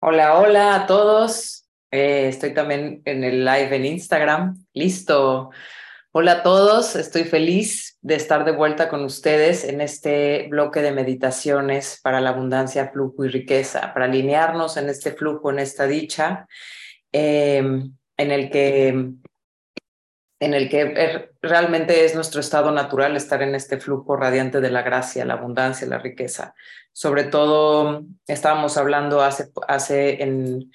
Hola, 0.00 0.38
hola 0.38 0.76
a 0.76 0.86
todos. 0.86 1.66
Eh, 1.90 2.28
estoy 2.28 2.54
también 2.54 3.02
en 3.04 3.24
el 3.24 3.44
live 3.44 3.74
en 3.74 3.84
Instagram. 3.84 4.64
Listo. 4.72 5.50
Hola 6.12 6.32
a 6.32 6.42
todos. 6.44 6.94
Estoy 6.94 7.24
feliz 7.24 7.98
de 8.00 8.14
estar 8.14 8.44
de 8.44 8.52
vuelta 8.52 8.88
con 8.88 9.02
ustedes 9.02 9.64
en 9.64 9.80
este 9.80 10.46
bloque 10.50 10.82
de 10.82 10.92
meditaciones 10.92 11.98
para 12.00 12.20
la 12.20 12.30
abundancia, 12.30 12.90
flujo 12.92 13.24
y 13.24 13.28
riqueza, 13.28 13.92
para 13.92 14.04
alinearnos 14.04 14.76
en 14.76 14.88
este 14.88 15.10
flujo, 15.14 15.50
en 15.50 15.58
esta 15.58 15.88
dicha, 15.88 16.46
eh, 17.10 17.58
en 17.58 18.30
el 18.30 18.50
que 18.50 19.14
en 20.40 20.54
el 20.54 20.68
que 20.68 21.30
realmente 21.42 22.04
es 22.04 22.14
nuestro 22.14 22.40
estado 22.40 22.70
natural 22.70 23.16
estar 23.16 23.42
en 23.42 23.54
este 23.54 23.78
flujo 23.78 24.16
radiante 24.16 24.60
de 24.60 24.70
la 24.70 24.82
gracia, 24.82 25.24
la 25.24 25.34
abundancia, 25.34 25.86
la 25.86 25.98
riqueza. 25.98 26.54
Sobre 26.92 27.24
todo, 27.24 28.04
estábamos 28.26 28.76
hablando 28.76 29.22
hace, 29.22 29.50
hace 29.66 30.22
en, 30.22 30.70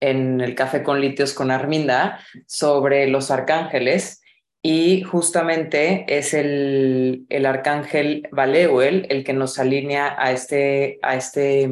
en 0.00 0.40
el 0.40 0.54
café 0.54 0.82
con 0.82 1.00
litios 1.00 1.32
con 1.32 1.50
Arminda 1.50 2.20
sobre 2.46 3.06
los 3.06 3.30
arcángeles 3.30 4.20
y 4.62 5.02
justamente 5.02 6.06
es 6.08 6.34
el, 6.34 7.26
el 7.28 7.46
arcángel 7.46 8.28
Valeuel 8.32 9.06
el 9.10 9.22
que 9.22 9.32
nos 9.32 9.58
alinea 9.58 10.16
a, 10.18 10.32
este, 10.32 10.98
a, 11.02 11.14
este, 11.14 11.70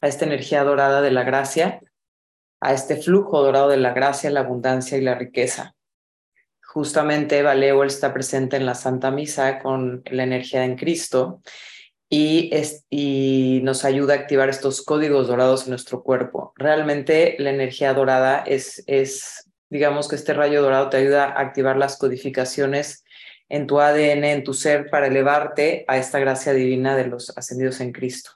a 0.00 0.08
esta 0.08 0.24
energía 0.24 0.64
dorada 0.64 1.02
de 1.02 1.12
la 1.12 1.22
gracia, 1.22 1.80
a 2.60 2.72
este 2.72 2.96
flujo 2.96 3.42
dorado 3.42 3.68
de 3.68 3.76
la 3.76 3.92
gracia, 3.92 4.30
la 4.30 4.40
abundancia 4.40 4.98
y 4.98 5.02
la 5.02 5.14
riqueza 5.14 5.74
justamente 6.74 7.40
Valeo 7.44 7.84
está 7.84 8.12
presente 8.12 8.56
en 8.56 8.66
la 8.66 8.74
Santa 8.74 9.12
Misa 9.12 9.60
con 9.60 10.02
la 10.10 10.24
energía 10.24 10.64
en 10.64 10.74
Cristo 10.74 11.40
y, 12.08 12.50
es, 12.52 12.84
y 12.90 13.60
nos 13.62 13.84
ayuda 13.84 14.14
a 14.14 14.16
activar 14.16 14.48
estos 14.48 14.82
códigos 14.82 15.28
dorados 15.28 15.62
en 15.62 15.70
nuestro 15.70 16.02
cuerpo. 16.02 16.52
Realmente 16.56 17.36
la 17.38 17.50
energía 17.50 17.94
dorada 17.94 18.42
es, 18.44 18.82
es, 18.88 19.48
digamos 19.70 20.08
que 20.08 20.16
este 20.16 20.34
rayo 20.34 20.62
dorado 20.62 20.90
te 20.90 20.96
ayuda 20.96 21.26
a 21.26 21.40
activar 21.42 21.76
las 21.76 21.96
codificaciones 21.96 23.04
en 23.48 23.68
tu 23.68 23.78
ADN, 23.78 24.24
en 24.24 24.42
tu 24.42 24.52
ser, 24.52 24.90
para 24.90 25.06
elevarte 25.06 25.84
a 25.86 25.96
esta 25.96 26.18
gracia 26.18 26.52
divina 26.54 26.96
de 26.96 27.06
los 27.06 27.38
ascendidos 27.38 27.80
en 27.80 27.92
Cristo. 27.92 28.32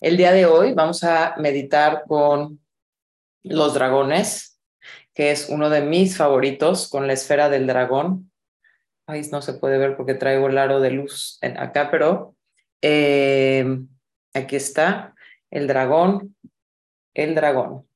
El 0.00 0.16
día 0.16 0.32
de 0.32 0.46
hoy 0.46 0.72
vamos 0.72 1.04
a 1.04 1.34
meditar 1.36 2.04
con 2.08 2.58
los 3.42 3.74
dragones, 3.74 4.49
que 5.14 5.30
es 5.30 5.48
uno 5.48 5.70
de 5.70 5.82
mis 5.82 6.16
favoritos 6.16 6.88
con 6.88 7.06
la 7.06 7.12
esfera 7.12 7.48
del 7.48 7.66
dragón. 7.66 8.30
Ahí 9.06 9.22
no 9.32 9.42
se 9.42 9.54
puede 9.54 9.78
ver 9.78 9.96
porque 9.96 10.14
traigo 10.14 10.48
el 10.48 10.58
aro 10.58 10.80
de 10.80 10.90
luz 10.90 11.38
en 11.42 11.58
acá, 11.58 11.90
pero 11.90 12.34
eh, 12.82 13.64
aquí 14.34 14.56
está 14.56 15.14
el 15.50 15.66
dragón, 15.66 16.36
el 17.14 17.34
dragón. 17.34 17.86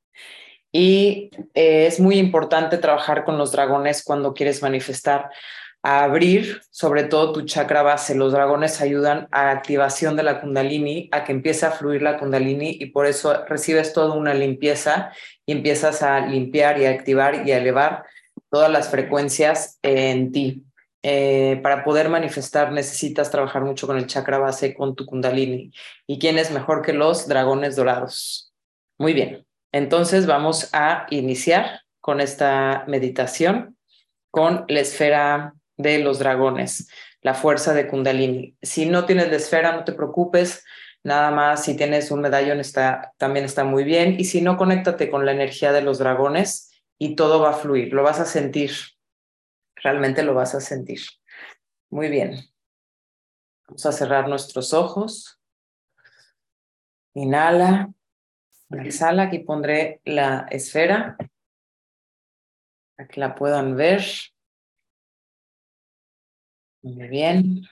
Y 0.73 1.31
eh, 1.55 1.87
es 1.87 2.01
muy 2.01 2.19
importante 2.19 2.79
trabajar 2.79 3.25
con 3.25 3.39
los 3.39 3.53
dragones 3.53 4.03
cuando 4.03 4.35
quieres 4.35 4.61
manifestar 4.61 5.31
a 5.85 6.03
abrir 6.03 6.63
sobre 6.71 7.05
todo 7.05 7.35
tu 7.35 7.43
chakra 7.43 7.83
base. 7.83 8.15
Los 8.15 8.33
dragones 8.33 8.81
ayudan 8.81 9.29
a 9.31 9.51
activación 9.51 10.17
de 10.17 10.23
la 10.23 10.41
kundalini, 10.41 11.11
a 11.13 11.25
que 11.25 11.33
empiece 11.33 11.67
a 11.67 11.73
fluir 11.73 12.01
la 12.01 12.19
kundalini 12.19 12.79
y 12.81 12.87
por 12.87 13.05
eso 13.05 13.45
recibes 13.45 13.93
toda 13.93 14.15
una 14.15 14.33
limpieza 14.33 15.13
y 15.45 15.53
empiezas 15.53 16.03
a 16.03 16.21
limpiar 16.21 16.81
y 16.81 16.87
a 16.87 16.91
activar 16.91 17.47
y 17.47 17.53
a 17.53 17.59
elevar 17.59 18.07
todas 18.51 18.71
las 18.71 18.89
frecuencias 18.89 19.79
en 19.83 20.33
ti. 20.33 20.65
Eh, 21.03 21.61
para 21.63 21.85
poder 21.85 22.09
manifestar 22.09 22.73
necesitas 22.73 23.31
trabajar 23.31 23.63
mucho 23.63 23.87
con 23.87 23.99
el 23.99 24.07
chakra 24.07 24.39
base, 24.39 24.75
con 24.75 24.95
tu 24.95 25.05
kundalini. 25.05 25.71
¿Y 26.07 26.19
quién 26.19 26.39
es 26.39 26.51
mejor 26.51 26.81
que 26.81 26.95
los 26.95 27.29
dragones 27.29 27.77
dorados? 27.77 28.55
Muy 28.97 29.13
bien, 29.13 29.47
entonces 29.71 30.25
vamos 30.25 30.71
a 30.73 31.07
iniciar 31.11 31.83
con 32.01 32.23
esta 32.23 32.85
meditación 32.89 33.77
con 34.31 34.65
la 34.69 34.81
esfera 34.81 35.55
de 35.77 35.99
los 35.99 36.19
dragones, 36.19 36.89
la 37.21 37.35
fuerza 37.35 37.75
de 37.75 37.87
Kundalini. 37.87 38.57
Si 38.63 38.87
no 38.87 39.07
tienes 39.07 39.29
la 39.29 39.37
esfera, 39.37 39.73
no 39.73 39.85
te 39.85 39.93
preocupes, 39.93 40.65
nada 41.03 41.31
más 41.31 41.65
si 41.65 41.77
tienes 41.77 42.11
un 42.11 42.21
medallón 42.21 42.61
está, 42.61 43.13
también 43.19 43.45
está 43.45 43.65
muy 43.65 43.85
bien 43.85 44.17
y 44.19 44.25
si 44.25 44.41
no, 44.41 44.57
conéctate 44.57 45.11
con 45.11 45.27
la 45.27 45.33
energía 45.33 45.73
de 45.73 45.83
los 45.83 45.99
dragones 45.99 46.71
y 46.99 47.17
todo 47.17 47.41
va 47.41 47.51
a 47.51 47.55
fluir, 47.55 47.93
lo 47.93 48.03
vas 48.03 48.21
a 48.21 48.25
sentir, 48.25 48.73
realmente 49.77 50.23
lo 50.23 50.35
vas 50.35 50.55
a 50.55 50.61
sentir. 50.61 51.01
Muy 51.91 52.09
bien. 52.09 52.41
Vamos 53.67 53.87
a 53.87 53.93
cerrar 53.93 54.29
nuestros 54.29 54.75
ojos. 54.75 55.41
Inhala, 57.15 57.93
exhala, 58.71 59.25
aquí 59.25 59.39
pondré 59.39 60.01
la 60.05 60.47
esfera 60.51 61.17
para 62.97 63.09
que 63.09 63.21
la 63.21 63.35
puedan 63.35 63.77
ver. 63.77 64.03
Muy 66.85 67.09
bien. 67.09 67.63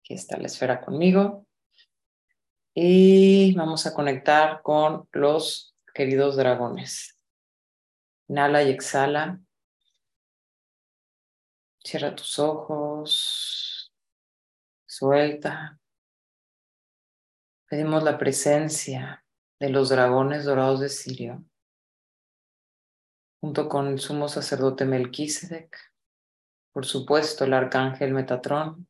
Aquí 0.00 0.12
está 0.12 0.36
la 0.36 0.48
esfera 0.48 0.84
conmigo. 0.84 1.46
Y 2.74 3.54
vamos 3.54 3.86
a 3.86 3.94
conectar 3.94 4.60
con 4.60 5.08
los 5.12 5.74
queridos 5.94 6.36
dragones. 6.36 7.16
Inhala 8.28 8.62
y 8.64 8.70
exhala. 8.70 9.40
Cierra 11.82 12.14
tus 12.14 12.38
ojos. 12.38 13.90
Suelta. 14.84 15.80
Pedimos 17.66 18.02
la 18.02 18.18
presencia 18.18 19.24
de 19.58 19.70
los 19.70 19.88
dragones 19.88 20.44
dorados 20.44 20.80
de 20.80 20.90
Sirio, 20.90 21.46
junto 23.40 23.70
con 23.70 23.86
el 23.86 24.00
sumo 24.00 24.28
sacerdote 24.28 24.84
Melquisedec 24.84 25.95
por 26.76 26.84
supuesto, 26.84 27.46
el 27.46 27.54
arcángel 27.54 28.12
Metatrón 28.12 28.86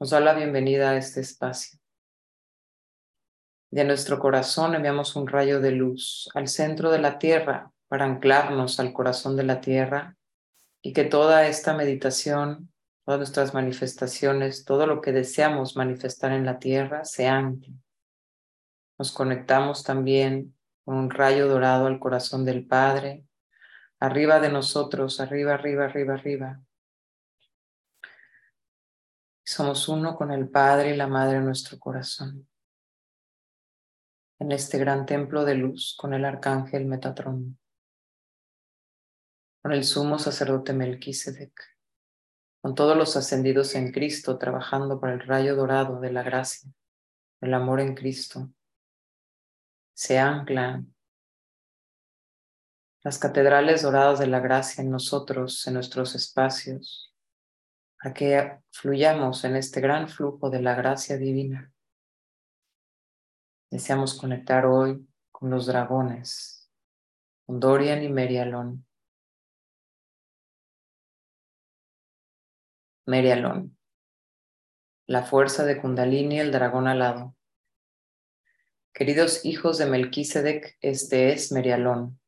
nos 0.00 0.08
da 0.08 0.20
la 0.20 0.32
bienvenida 0.32 0.92
a 0.92 0.96
este 0.96 1.20
espacio. 1.20 1.78
De 3.70 3.84
nuestro 3.84 4.18
corazón 4.18 4.74
enviamos 4.74 5.16
un 5.16 5.26
rayo 5.26 5.60
de 5.60 5.72
luz 5.72 6.30
al 6.32 6.48
centro 6.48 6.90
de 6.90 6.98
la 6.98 7.18
tierra 7.18 7.72
para 7.88 8.06
anclarnos 8.06 8.80
al 8.80 8.94
corazón 8.94 9.36
de 9.36 9.42
la 9.42 9.60
tierra 9.60 10.16
y 10.80 10.94
que 10.94 11.04
toda 11.04 11.46
esta 11.46 11.74
meditación, 11.74 12.72
todas 13.04 13.18
nuestras 13.18 13.52
manifestaciones, 13.52 14.64
todo 14.64 14.86
lo 14.86 15.02
que 15.02 15.12
deseamos 15.12 15.76
manifestar 15.76 16.32
en 16.32 16.46
la 16.46 16.58
tierra 16.58 17.04
se 17.04 17.26
ancle. 17.26 17.74
Nos 18.98 19.12
conectamos 19.12 19.84
también 19.84 20.56
con 20.86 20.96
un 20.96 21.10
rayo 21.10 21.48
dorado 21.48 21.86
al 21.86 21.98
corazón 21.98 22.46
del 22.46 22.66
Padre, 22.66 23.26
arriba 24.00 24.40
de 24.40 24.48
nosotros, 24.48 25.20
arriba, 25.20 25.52
arriba, 25.52 25.84
arriba, 25.84 26.14
arriba, 26.14 26.62
somos 29.46 29.88
uno 29.88 30.16
con 30.16 30.32
el 30.32 30.48
Padre 30.48 30.90
y 30.92 30.96
la 30.96 31.06
Madre 31.06 31.36
en 31.36 31.44
nuestro 31.44 31.78
corazón. 31.78 32.48
En 34.40 34.50
este 34.50 34.76
gran 34.76 35.06
templo 35.06 35.44
de 35.44 35.54
luz 35.54 35.94
con 35.96 36.12
el 36.12 36.24
arcángel 36.24 36.84
Metatrón, 36.84 37.56
con 39.62 39.72
el 39.72 39.84
sumo 39.84 40.18
sacerdote 40.18 40.72
Melquisedec, 40.72 41.52
con 42.60 42.74
todos 42.74 42.96
los 42.96 43.16
ascendidos 43.16 43.76
en 43.76 43.92
Cristo 43.92 44.36
trabajando 44.36 44.98
para 45.00 45.14
el 45.14 45.20
rayo 45.20 45.54
dorado 45.54 46.00
de 46.00 46.10
la 46.10 46.24
gracia, 46.24 46.68
el 47.40 47.54
amor 47.54 47.80
en 47.80 47.94
Cristo, 47.94 48.50
se 49.94 50.18
anclan 50.18 50.92
las 53.04 53.18
catedrales 53.20 53.82
doradas 53.82 54.18
de 54.18 54.26
la 54.26 54.40
gracia 54.40 54.82
en 54.82 54.90
nosotros, 54.90 55.64
en 55.68 55.74
nuestros 55.74 56.16
espacios, 56.16 57.15
a 58.00 58.12
que 58.12 58.58
fluyamos 58.70 59.44
en 59.44 59.56
este 59.56 59.80
gran 59.80 60.08
flujo 60.08 60.50
de 60.50 60.60
la 60.60 60.74
gracia 60.74 61.16
divina. 61.16 61.72
Deseamos 63.70 64.18
conectar 64.18 64.66
hoy 64.66 65.06
con 65.32 65.50
los 65.50 65.66
dragones, 65.66 66.70
con 67.46 67.58
Dorian 67.58 68.02
y 68.02 68.08
Merialón. 68.08 68.86
Merialón, 73.06 73.76
la 75.06 75.22
fuerza 75.22 75.64
de 75.64 75.80
Kundalini, 75.80 76.40
el 76.40 76.50
dragón 76.50 76.88
alado. 76.88 77.36
Queridos 78.92 79.44
hijos 79.44 79.78
de 79.78 79.86
Melquisedec, 79.86 80.76
este 80.80 81.32
es 81.32 81.52
Merialón, 81.52 82.18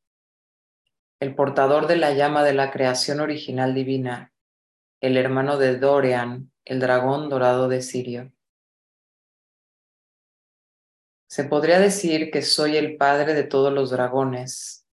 el 1.19 1.35
portador 1.35 1.87
de 1.87 1.97
la 1.97 2.13
llama 2.13 2.43
de 2.43 2.53
la 2.53 2.71
creación 2.71 3.19
original 3.19 3.73
divina 3.73 4.31
el 5.01 5.15
hermano 5.15 5.57
de 5.57 5.77
Dorian, 5.77 6.51
el 6.65 6.79
dragón 6.79 7.29
dorado 7.29 7.69
de 7.69 7.81
Sirio. 7.81 8.31
Se 11.27 11.45
podría 11.45 11.79
decir 11.79 12.31
que 12.31 12.41
soy 12.41 12.75
el 12.75 12.97
padre 12.97 13.33
de 13.33 13.43
todos 13.43 13.71
los 13.71 13.91
dragones, 13.91 14.85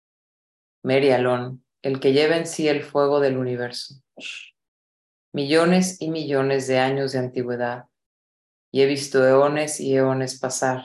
Merialón, 0.82 1.64
el 1.82 1.98
que 1.98 2.12
lleva 2.12 2.36
en 2.36 2.46
sí 2.46 2.68
el 2.68 2.82
fuego 2.82 3.20
del 3.20 3.36
universo. 3.36 3.94
Millones 5.32 6.00
y 6.00 6.10
millones 6.10 6.66
de 6.68 6.78
años 6.78 7.12
de 7.12 7.18
antigüedad, 7.18 7.86
y 8.70 8.82
he 8.82 8.86
visto 8.86 9.26
eones 9.26 9.80
y 9.80 9.96
eones 9.96 10.38
pasar. 10.38 10.84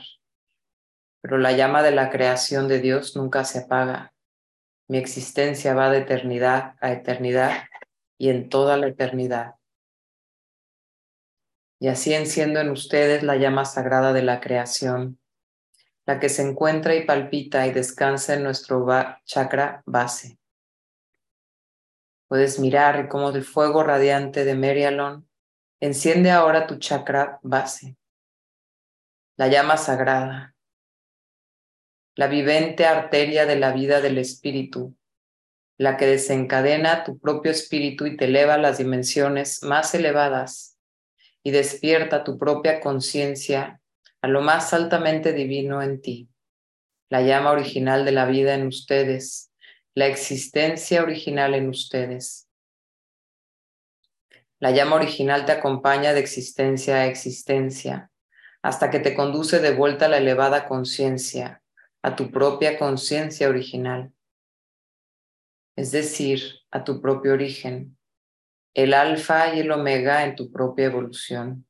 pero 1.22 1.38
la 1.38 1.52
llama 1.52 1.84
de 1.84 1.92
la 1.92 2.10
creación 2.10 2.68
de 2.68 2.80
Dios 2.80 3.16
nunca 3.16 3.44
se 3.44 3.60
apaga. 3.60 4.12
Mi 4.88 4.98
existencia 4.98 5.76
va 5.76 5.92
de 5.92 6.00
eternidad 6.00 6.74
a 6.82 6.92
eternidad 6.92 7.66
y 8.22 8.30
en 8.30 8.50
toda 8.50 8.78
la 8.78 8.88
eternidad. 8.88 9.56
Y 11.80 11.88
así 11.88 12.14
enciendo 12.14 12.60
en 12.60 12.70
ustedes 12.70 13.24
la 13.24 13.36
llama 13.36 13.66
sagrada 13.66 14.14
de 14.14 14.22
la 14.22 14.40
creación, 14.40 15.20
la 16.06 16.20
que 16.20 16.30
se 16.30 16.44
encuentra 16.44 16.94
y 16.94 17.04
palpita 17.04 17.66
y 17.66 17.72
descansa 17.72 18.36
en 18.36 18.44
nuestro 18.44 18.86
chakra 19.26 19.82
base. 19.88 20.38
Puedes 22.28 22.60
mirar 22.60 23.10
cómo 23.10 23.32
el 23.32 23.44
fuego 23.44 23.82
radiante 23.82 24.46
de 24.46 24.54
Merialon 24.54 25.28
enciende 25.80 26.30
ahora 26.30 26.68
tu 26.68 26.78
chakra 26.78 27.40
base, 27.42 27.98
la 29.36 29.48
llama 29.48 29.78
sagrada, 29.78 30.56
la 32.14 32.28
vivente 32.28 32.86
arteria 32.86 33.48
de 33.48 33.56
la 33.56 33.72
vida 33.72 34.00
del 34.00 34.20
espíritu, 34.20 34.96
la 35.82 35.98
que 35.98 36.06
desencadena 36.06 37.04
tu 37.04 37.18
propio 37.18 37.52
espíritu 37.52 38.06
y 38.06 38.16
te 38.16 38.26
eleva 38.26 38.54
a 38.54 38.60
las 38.60 38.78
dimensiones 38.78 39.64
más 39.64 39.96
elevadas 39.96 40.78
y 41.42 41.50
despierta 41.50 42.24
tu 42.24 42.38
propia 42.38 42.80
conciencia 42.80 43.82
a 44.22 44.28
lo 44.28 44.42
más 44.42 44.76
altamente 44.76 45.34
divino 45.34 45.82
en 45.82 46.00
ti, 46.00 46.30
la 47.10 47.24
llama 47.24 47.50
original 47.50 48.06
de 48.06 48.12
la 48.12 48.28
vida 48.28 48.54
en 48.54 48.68
ustedes, 48.68 49.52
la 49.96 50.06
existencia 50.06 51.02
original 51.02 51.56
en 51.56 51.70
ustedes. 51.70 52.48
La 54.60 54.70
llama 54.70 54.98
original 54.98 55.48
te 55.48 55.54
acompaña 55.54 56.14
de 56.14 56.20
existencia 56.20 56.98
a 56.98 57.08
existencia, 57.08 58.12
hasta 58.62 58.92
que 58.92 59.00
te 59.00 59.16
conduce 59.16 59.58
de 59.58 59.74
vuelta 59.74 60.06
a 60.06 60.10
la 60.10 60.20
elevada 60.20 60.68
conciencia, 60.68 61.64
a 62.04 62.16
tu 62.16 62.30
propia 62.30 62.78
conciencia 62.78 63.50
original, 63.50 64.14
es 65.76 65.92
decir, 65.92 66.42
a 66.72 66.84
tu 66.84 67.02
propio 67.02 67.34
origen, 67.34 67.98
el 68.74 68.94
alfa 68.94 69.54
y 69.54 69.60
el 69.60 69.72
omega 69.72 70.24
en 70.24 70.36
tu 70.36 70.52
propia 70.52 70.86
evolución. 70.86 71.66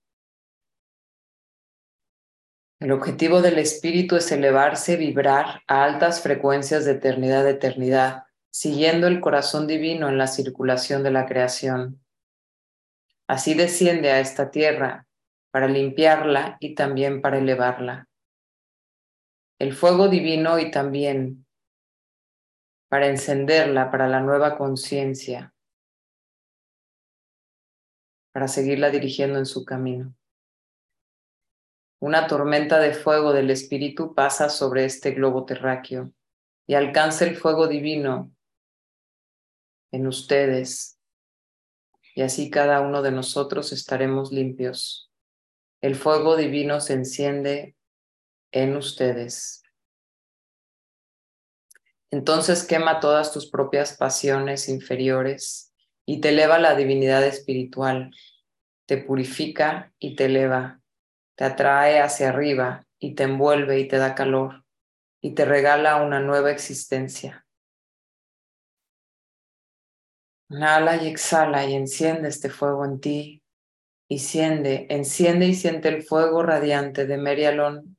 El 2.80 2.92
objetivo 2.92 3.42
del 3.42 3.59
espíritu 3.59 4.15
es 4.15 4.31
elevarse, 4.31 4.98
vibrar 4.98 5.62
a 5.68 5.83
altas 5.83 6.21
frecuencias 6.21 6.86
de 6.86 6.94
eternidad 6.94 7.45
a 7.45 7.51
eternidad, 7.51 8.24
siguiendo 8.51 9.07
el 9.07 9.21
corazón 9.21 9.68
divino 9.68 10.09
en 10.09 10.18
la 10.18 10.27
circulación 10.27 11.03
de 11.03 11.12
la 11.12 11.25
creación. 11.25 12.03
Así 13.27 13.53
desciende 13.53 14.12
a 14.12 14.19
esta 14.19 14.51
tierra 14.51 15.07
para 15.51 15.68
limpiarla 15.68 16.57
y 16.59 16.75
también 16.75 17.21
para 17.21 17.38
elevarla 17.38 18.09
el 19.62 19.74
fuego 19.74 20.07
divino 20.07 20.57
y 20.57 20.71
también 20.71 21.45
para 22.91 23.07
encenderla 23.07 23.89
para 23.89 24.09
la 24.09 24.19
nueva 24.19 24.57
conciencia, 24.57 25.53
para 28.33 28.49
seguirla 28.49 28.89
dirigiendo 28.89 29.39
en 29.39 29.45
su 29.45 29.63
camino. 29.63 30.13
Una 32.01 32.27
tormenta 32.27 32.79
de 32.79 32.93
fuego 32.93 33.31
del 33.31 33.49
Espíritu 33.49 34.13
pasa 34.13 34.49
sobre 34.49 34.83
este 34.83 35.11
globo 35.11 35.45
terráqueo 35.45 36.11
y 36.67 36.73
alcanza 36.73 37.23
el 37.23 37.38
fuego 37.38 37.69
divino 37.69 38.35
en 39.91 40.05
ustedes 40.05 40.99
y 42.13 42.23
así 42.23 42.49
cada 42.49 42.81
uno 42.81 43.01
de 43.01 43.11
nosotros 43.11 43.71
estaremos 43.71 44.33
limpios. 44.33 45.09
El 45.79 45.95
fuego 45.95 46.35
divino 46.35 46.81
se 46.81 46.91
enciende 46.95 47.77
en 48.51 48.75
ustedes. 48.75 49.60
Entonces 52.11 52.65
quema 52.65 52.99
todas 52.99 53.31
tus 53.31 53.49
propias 53.49 53.95
pasiones 53.95 54.67
inferiores 54.67 55.73
y 56.05 56.19
te 56.19 56.29
eleva 56.29 56.59
la 56.59 56.75
divinidad 56.75 57.23
espiritual, 57.23 58.11
te 58.85 58.97
purifica 58.97 59.93
y 59.97 60.17
te 60.17 60.25
eleva, 60.25 60.81
te 61.35 61.45
atrae 61.45 62.01
hacia 62.01 62.29
arriba 62.29 62.85
y 62.99 63.15
te 63.15 63.23
envuelve 63.23 63.79
y 63.79 63.87
te 63.87 63.97
da 63.97 64.13
calor 64.13 64.65
y 65.21 65.33
te 65.35 65.45
regala 65.45 66.03
una 66.03 66.19
nueva 66.19 66.51
existencia. 66.51 67.45
Inhala 70.49 71.01
y 71.01 71.07
exhala 71.07 71.65
y 71.65 71.75
enciende 71.75 72.27
este 72.27 72.49
fuego 72.49 72.83
en 72.83 72.99
ti 72.99 73.43
y 74.09 74.15
enciende, 74.15 74.87
enciende 74.89 75.47
y 75.47 75.53
siente 75.53 75.87
el 75.87 76.03
fuego 76.03 76.43
radiante 76.43 77.07
de 77.07 77.17
Merialón 77.17 77.97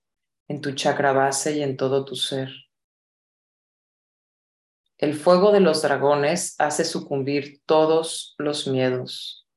en 0.48 0.60
tu 0.60 0.72
chakra 0.72 1.12
base 1.12 1.56
y 1.56 1.62
en 1.62 1.78
todo 1.78 2.04
tu 2.04 2.14
ser. 2.14 2.50
El 5.02 5.14
fuego 5.14 5.50
de 5.50 5.58
los 5.58 5.82
dragones 5.82 6.54
hace 6.58 6.84
sucumbir 6.84 7.60
todos 7.66 8.36
los 8.38 8.68
miedos. 8.68 9.48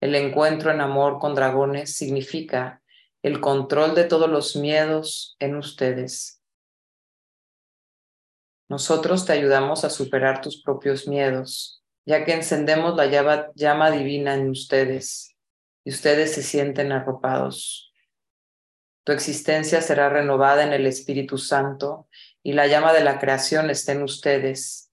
El 0.00 0.14
encuentro 0.14 0.70
en 0.70 0.80
amor 0.80 1.18
con 1.18 1.34
dragones 1.34 1.96
significa 1.96 2.80
el 3.20 3.40
control 3.40 3.96
de 3.96 4.04
todos 4.04 4.30
los 4.30 4.54
miedos 4.54 5.34
en 5.40 5.56
ustedes. 5.56 6.40
Nosotros 8.68 9.26
te 9.26 9.32
ayudamos 9.32 9.84
a 9.84 9.90
superar 9.90 10.40
tus 10.40 10.62
propios 10.62 11.08
miedos, 11.08 11.82
ya 12.06 12.24
que 12.24 12.32
encendemos 12.32 12.94
la 12.94 13.06
llama, 13.06 13.90
divina 13.90 14.34
en 14.34 14.48
ustedes 14.48 15.34
y 15.82 15.90
ustedes 15.90 16.36
se 16.36 16.44
sienten 16.44 16.92
arropados. 16.92 17.92
Tu 19.02 19.10
existencia 19.10 19.82
será 19.82 20.08
renovada 20.08 20.62
en 20.62 20.72
el 20.72 20.86
Espíritu 20.86 21.36
Santo 21.36 22.08
y 22.44 22.52
la 22.52 22.68
llama 22.68 22.92
de 22.92 23.02
la 23.02 23.18
creación 23.18 23.70
está 23.70 23.90
en 23.92 24.02
ustedes, 24.02 24.83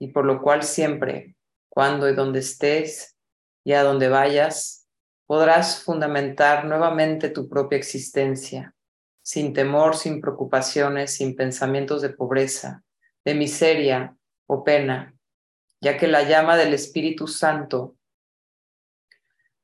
y 0.00 0.08
por 0.08 0.24
lo 0.24 0.42
cual 0.42 0.64
siempre, 0.64 1.36
cuando 1.68 2.08
y 2.08 2.14
donde 2.14 2.40
estés 2.40 3.16
y 3.62 3.74
a 3.74 3.84
donde 3.84 4.08
vayas, 4.08 4.88
podrás 5.26 5.84
fundamentar 5.84 6.64
nuevamente 6.64 7.28
tu 7.28 7.48
propia 7.48 7.78
existencia, 7.78 8.74
sin 9.22 9.52
temor, 9.52 9.94
sin 9.96 10.20
preocupaciones, 10.20 11.14
sin 11.14 11.36
pensamientos 11.36 12.02
de 12.02 12.08
pobreza, 12.08 12.82
de 13.24 13.34
miseria 13.34 14.16
o 14.46 14.64
pena, 14.64 15.14
ya 15.80 15.96
que 15.96 16.08
la 16.08 16.22
llama 16.22 16.56
del 16.56 16.74
Espíritu 16.74 17.28
Santo 17.28 17.96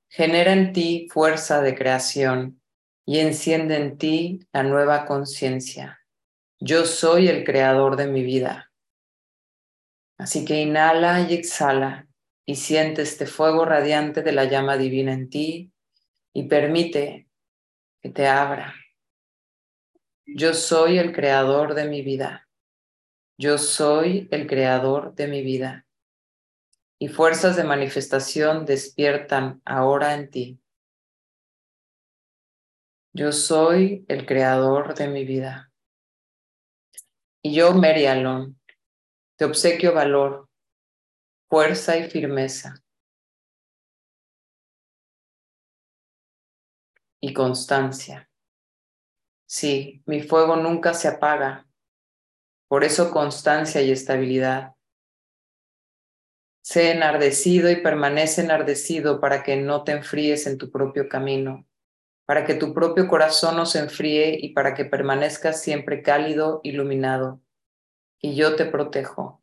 genera 0.08 0.52
en 0.52 0.72
ti 0.72 1.08
fuerza 1.10 1.62
de 1.62 1.74
creación 1.74 2.60
y 3.06 3.20
enciende 3.20 3.76
en 3.76 3.98
ti 3.98 4.40
la 4.52 4.62
nueva 4.62 5.06
conciencia. 5.06 6.00
Yo 6.60 6.84
soy 6.84 7.28
el 7.28 7.44
creador 7.44 7.96
de 7.96 8.06
mi 8.06 8.22
vida. 8.22 8.70
Así 10.18 10.44
que 10.44 10.62
inhala 10.62 11.20
y 11.22 11.34
exhala 11.34 12.08
y 12.46 12.56
siente 12.56 13.02
este 13.02 13.26
fuego 13.26 13.64
radiante 13.64 14.22
de 14.22 14.32
la 14.32 14.44
llama 14.44 14.76
divina 14.76 15.12
en 15.12 15.28
ti 15.28 15.72
y 16.32 16.44
permite 16.44 17.28
que 18.00 18.10
te 18.10 18.26
abra. 18.26 18.74
Yo 20.26 20.54
soy 20.54 20.98
el 20.98 21.12
creador 21.12 21.74
de 21.74 21.88
mi 21.88 22.02
vida. 22.02 22.48
Yo 23.38 23.58
soy 23.58 24.28
el 24.30 24.46
creador 24.46 25.14
de 25.14 25.28
mi 25.28 25.42
vida. 25.42 25.86
Y 26.98 27.08
fuerzas 27.08 27.56
de 27.56 27.64
manifestación 27.64 28.64
despiertan 28.64 29.60
ahora 29.64 30.14
en 30.14 30.30
ti. 30.30 30.60
Yo 33.12 33.32
soy 33.32 34.04
el 34.08 34.26
creador 34.26 34.94
de 34.94 35.08
mi 35.08 35.24
vida. 35.24 35.72
Y 37.42 37.54
yo, 37.54 37.72
Mary 37.74 38.06
te 39.36 39.44
obsequio 39.44 39.92
valor, 39.94 40.48
fuerza 41.48 41.96
y 41.96 42.10
firmeza. 42.10 42.82
Y 47.20 47.32
constancia. 47.32 48.30
Sí, 49.46 50.02
mi 50.06 50.22
fuego 50.22 50.56
nunca 50.56 50.92
se 50.94 51.08
apaga. 51.08 51.66
Por 52.68 52.84
eso 52.84 53.10
constancia 53.10 53.80
y 53.82 53.92
estabilidad. 53.92 54.74
Sé 56.62 56.90
enardecido 56.90 57.70
y 57.70 57.76
permanece 57.76 58.42
enardecido 58.42 59.20
para 59.20 59.42
que 59.42 59.56
no 59.56 59.84
te 59.84 59.92
enfríes 59.92 60.46
en 60.46 60.58
tu 60.58 60.70
propio 60.70 61.08
camino 61.08 61.66
para 62.26 62.44
que 62.44 62.54
tu 62.54 62.74
propio 62.74 63.06
corazón 63.06 63.56
no 63.56 63.66
se 63.66 63.78
enfríe 63.78 64.36
y 64.40 64.52
para 64.52 64.74
que 64.74 64.84
permanezcas 64.84 65.62
siempre 65.62 66.02
cálido, 66.02 66.60
iluminado. 66.64 67.40
Y 68.20 68.34
yo 68.34 68.56
te 68.56 68.64
protejo. 68.64 69.42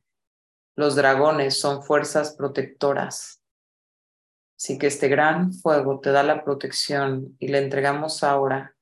Los 0.76 0.96
dragones 0.96 1.60
son 1.60 1.84
fuerzas 1.84 2.36
protectoras. 2.36 3.42
Así 4.58 4.78
que 4.78 4.88
este 4.88 5.08
gran 5.08 5.54
fuego 5.54 6.00
te 6.00 6.12
da 6.12 6.24
la 6.24 6.44
protección 6.44 7.36
y 7.40 7.50
le 7.50 7.60
entregamos 7.60 8.24
ahora 8.24 8.76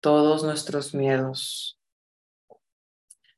todos 0.00 0.44
nuestros 0.44 0.94
miedos. 0.94 1.80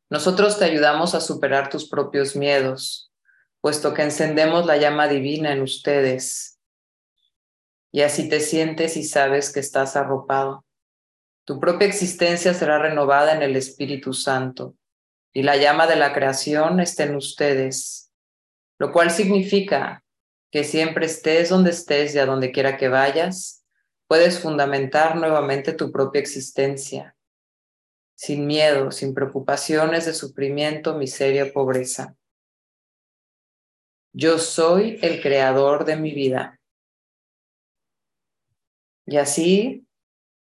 Nosotros 0.08 0.58
te 0.58 0.64
ayudamos 0.64 1.14
a 1.14 1.20
superar 1.20 1.70
tus 1.70 1.88
propios 1.88 2.34
miedos, 2.34 3.12
puesto 3.60 3.94
que 3.94 4.02
encendemos 4.02 4.66
la 4.66 4.76
llama 4.76 5.06
divina 5.06 5.52
en 5.52 5.62
ustedes 5.62 6.58
y 7.92 8.02
así 8.02 8.28
te 8.28 8.40
sientes 8.40 8.96
y 8.96 9.04
sabes 9.04 9.52
que 9.52 9.60
estás 9.60 9.96
arropado. 9.96 10.64
Tu 11.44 11.58
propia 11.60 11.86
existencia 11.86 12.54
será 12.54 12.78
renovada 12.78 13.34
en 13.34 13.42
el 13.42 13.56
Espíritu 13.56 14.12
Santo 14.12 14.76
y 15.32 15.42
la 15.42 15.56
llama 15.56 15.86
de 15.86 15.96
la 15.96 16.12
creación 16.12 16.80
está 16.80 17.04
en 17.04 17.16
ustedes, 17.16 18.12
lo 18.78 18.92
cual 18.92 19.10
significa 19.10 20.04
que 20.50 20.64
siempre 20.64 21.06
estés 21.06 21.48
donde 21.48 21.70
estés 21.70 22.14
y 22.14 22.18
a 22.18 22.26
donde 22.26 22.50
quiera 22.50 22.76
que 22.76 22.88
vayas, 22.88 23.64
puedes 24.08 24.40
fundamentar 24.40 25.16
nuevamente 25.16 25.72
tu 25.72 25.92
propia 25.92 26.20
existencia, 26.20 27.16
sin 28.16 28.46
miedo, 28.46 28.90
sin 28.90 29.14
preocupaciones 29.14 30.06
de 30.06 30.14
sufrimiento, 30.14 30.96
miseria 30.96 31.44
o 31.44 31.52
pobreza. 31.52 32.16
Yo 34.12 34.38
soy 34.38 34.98
el 35.02 35.22
creador 35.22 35.84
de 35.84 35.96
mi 35.96 36.12
vida. 36.12 36.60
Y 39.06 39.16
así 39.16 39.86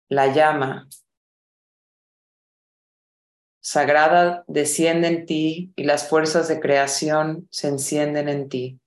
la 0.08 0.26
llama 0.32 0.86
sagrada 3.66 4.44
desciende 4.46 5.08
en 5.08 5.26
ti 5.26 5.72
y 5.74 5.82
las 5.82 6.08
fuerzas 6.08 6.46
de 6.46 6.60
creación 6.60 7.48
se 7.50 7.66
encienden 7.66 8.28
en 8.28 8.48
ti. 8.48 8.78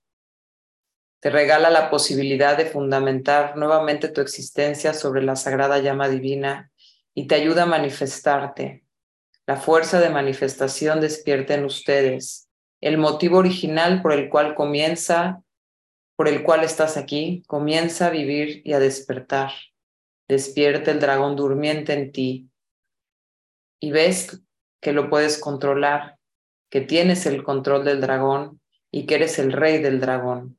Te 1.20 1.28
regala 1.28 1.68
la 1.68 1.90
posibilidad 1.90 2.56
de 2.56 2.64
fundamentar 2.64 3.58
nuevamente 3.58 4.08
tu 4.08 4.22
existencia 4.22 4.94
sobre 4.94 5.22
la 5.22 5.36
sagrada 5.36 5.80
llama 5.80 6.08
divina 6.08 6.72
y 7.12 7.26
te 7.26 7.34
ayuda 7.34 7.64
a 7.64 7.66
manifestarte. 7.66 8.82
La 9.46 9.56
fuerza 9.56 10.00
de 10.00 10.08
manifestación 10.08 11.02
despierta 11.02 11.52
en 11.52 11.66
ustedes 11.66 12.48
el 12.80 12.96
motivo 12.96 13.36
original 13.36 14.00
por 14.00 14.14
el 14.14 14.30
cual 14.30 14.54
comienza, 14.54 15.42
por 16.16 16.26
el 16.26 16.42
cual 16.42 16.64
estás 16.64 16.96
aquí, 16.96 17.42
comienza 17.46 18.06
a 18.06 18.10
vivir 18.10 18.62
y 18.64 18.72
a 18.72 18.78
despertar. 18.78 19.52
Despierta 20.26 20.90
el 20.90 21.00
dragón 21.00 21.36
durmiente 21.36 21.92
en 21.92 22.12
ti 22.12 22.48
y 23.78 23.90
ves 23.90 24.40
que 24.80 24.92
lo 24.92 25.10
puedes 25.10 25.38
controlar, 25.38 26.18
que 26.70 26.80
tienes 26.80 27.26
el 27.26 27.42
control 27.42 27.84
del 27.84 28.00
dragón 28.00 28.60
y 28.90 29.06
que 29.06 29.16
eres 29.16 29.38
el 29.38 29.52
rey 29.52 29.78
del 29.78 30.00
dragón. 30.00 30.58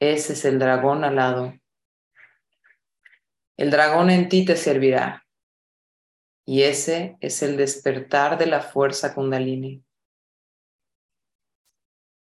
Ese 0.00 0.34
es 0.34 0.44
el 0.44 0.58
dragón 0.58 1.04
alado. 1.04 1.54
El 3.56 3.70
dragón 3.70 4.10
en 4.10 4.28
ti 4.28 4.44
te 4.44 4.56
servirá. 4.56 5.26
Y 6.46 6.62
ese 6.62 7.18
es 7.20 7.42
el 7.42 7.56
despertar 7.56 8.38
de 8.38 8.46
la 8.46 8.60
fuerza 8.60 9.14
kundalini. 9.14 9.84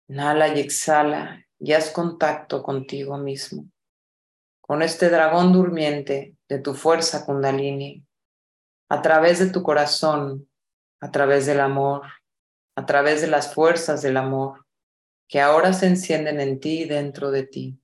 Inhala 0.08 0.48
y 0.48 0.60
exhala 0.60 1.44
y 1.58 1.72
haz 1.72 1.90
contacto 1.90 2.62
contigo 2.62 3.16
mismo, 3.16 3.70
con 4.60 4.82
este 4.82 5.08
dragón 5.08 5.52
durmiente 5.52 6.36
de 6.46 6.58
tu 6.58 6.74
fuerza 6.74 7.24
kundalini, 7.24 8.04
a 8.90 9.00
través 9.00 9.38
de 9.38 9.50
tu 9.50 9.62
corazón, 9.62 10.48
a 11.00 11.10
través 11.10 11.46
del 11.46 11.60
amor, 11.60 12.02
a 12.76 12.86
través 12.86 13.20
de 13.20 13.26
las 13.26 13.54
fuerzas 13.54 14.02
del 14.02 14.16
amor, 14.16 14.66
que 15.28 15.40
ahora 15.40 15.72
se 15.72 15.86
encienden 15.86 16.40
en 16.40 16.60
ti 16.60 16.82
y 16.82 16.84
dentro 16.84 17.30
de 17.30 17.46
ti. 17.46 17.80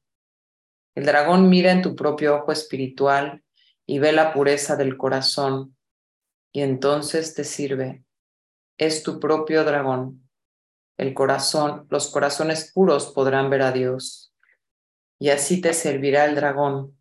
El 0.95 1.07
dragón 1.07 1.49
mira 1.49 1.73
en 1.73 1.83
tu 1.83 1.95
propio 1.95 2.37
ojo 2.37 2.53
espiritual 2.53 3.43
y 3.87 3.99
ve 3.99 4.13
la 4.13 4.33
pureza 4.33 4.77
del 4.77 4.97
corazón 4.97 5.77
y 6.53 6.63
entonces 6.63 7.35
te 7.35 7.45
sirve. 7.45 8.05
Es 8.79 9.03
tu 9.03 9.21
propio 9.21 9.65
dragón 9.65 10.31
el 11.01 11.15
corazón, 11.15 11.87
los 11.89 12.11
corazones 12.11 12.73
puros 12.75 13.11
podrán 13.13 13.49
ver 13.49 13.63
a 13.63 13.73
Dios. 13.73 14.35
Y 15.19 15.31
así 15.31 15.63
te 15.63 15.73
servirá 15.73 16.27
el 16.27 16.35
dragón. 16.35 16.95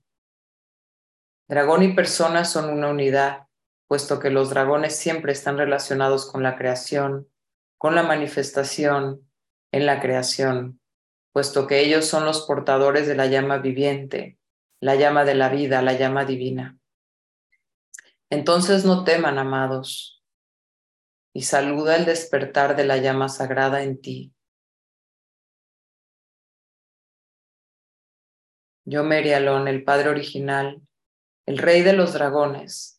Dragón 1.49 1.83
y 1.83 1.93
persona 1.93 2.45
son 2.45 2.69
una 2.69 2.87
unidad, 2.87 3.48
puesto 3.89 4.19
que 4.19 4.29
los 4.29 4.51
dragones 4.51 4.95
siempre 4.95 5.31
están 5.31 5.57
relacionados 5.57 6.31
con 6.31 6.43
la 6.43 6.55
creación, 6.59 7.27
con 7.79 7.95
la 7.95 8.03
manifestación 8.03 9.27
en 9.71 9.87
la 9.87 9.99
creación, 9.99 10.79
puesto 11.33 11.65
que 11.65 11.79
ellos 11.79 12.05
son 12.05 12.23
los 12.23 12.45
portadores 12.45 13.07
de 13.07 13.15
la 13.15 13.25
llama 13.25 13.57
viviente, 13.57 14.37
la 14.79 14.93
llama 14.93 15.25
de 15.25 15.33
la 15.33 15.49
vida, 15.49 15.81
la 15.81 15.93
llama 15.93 16.23
divina. 16.23 16.77
Entonces 18.29 18.85
no 18.85 19.03
teman, 19.03 19.39
amados, 19.39 20.23
y 21.33 21.41
saluda 21.41 21.95
el 21.95 22.05
despertar 22.05 22.75
de 22.75 22.85
la 22.85 22.97
llama 22.97 23.27
sagrada 23.27 23.81
en 23.81 23.99
ti. 23.99 24.35
Yo, 28.85 29.03
Merialón, 29.03 29.67
el 29.67 29.83
Padre 29.83 30.09
original, 30.09 30.79
el 31.47 31.57
Rey 31.57 31.81
de 31.81 31.93
los 31.93 32.13
dragones, 32.13 32.98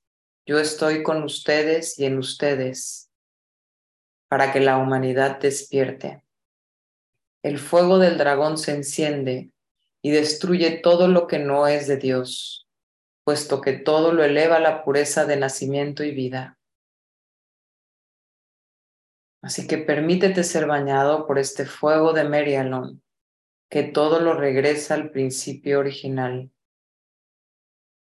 yo 0.50 0.58
estoy 0.58 1.04
con 1.04 1.22
ustedes 1.22 1.96
y 2.00 2.06
en 2.06 2.18
ustedes 2.18 3.08
para 4.28 4.52
que 4.52 4.58
la 4.58 4.78
humanidad 4.78 5.38
despierte. 5.38 6.24
El 7.44 7.60
fuego 7.60 8.00
del 8.00 8.18
dragón 8.18 8.58
se 8.58 8.74
enciende 8.74 9.52
y 10.02 10.10
destruye 10.10 10.80
todo 10.82 11.06
lo 11.06 11.28
que 11.28 11.38
no 11.38 11.68
es 11.68 11.86
de 11.86 11.98
Dios, 11.98 12.66
puesto 13.22 13.60
que 13.60 13.74
todo 13.74 14.12
lo 14.12 14.24
eleva 14.24 14.56
a 14.56 14.60
la 14.60 14.82
pureza 14.82 15.24
de 15.24 15.36
nacimiento 15.36 16.02
y 16.02 16.10
vida. 16.10 16.58
Así 19.42 19.68
que 19.68 19.78
permítete 19.78 20.42
ser 20.42 20.66
bañado 20.66 21.28
por 21.28 21.38
este 21.38 21.64
fuego 21.64 22.12
de 22.12 22.24
Merialon, 22.24 23.00
que 23.70 23.84
todo 23.84 24.18
lo 24.18 24.34
regresa 24.34 24.94
al 24.94 25.12
principio 25.12 25.78
original. 25.78 26.50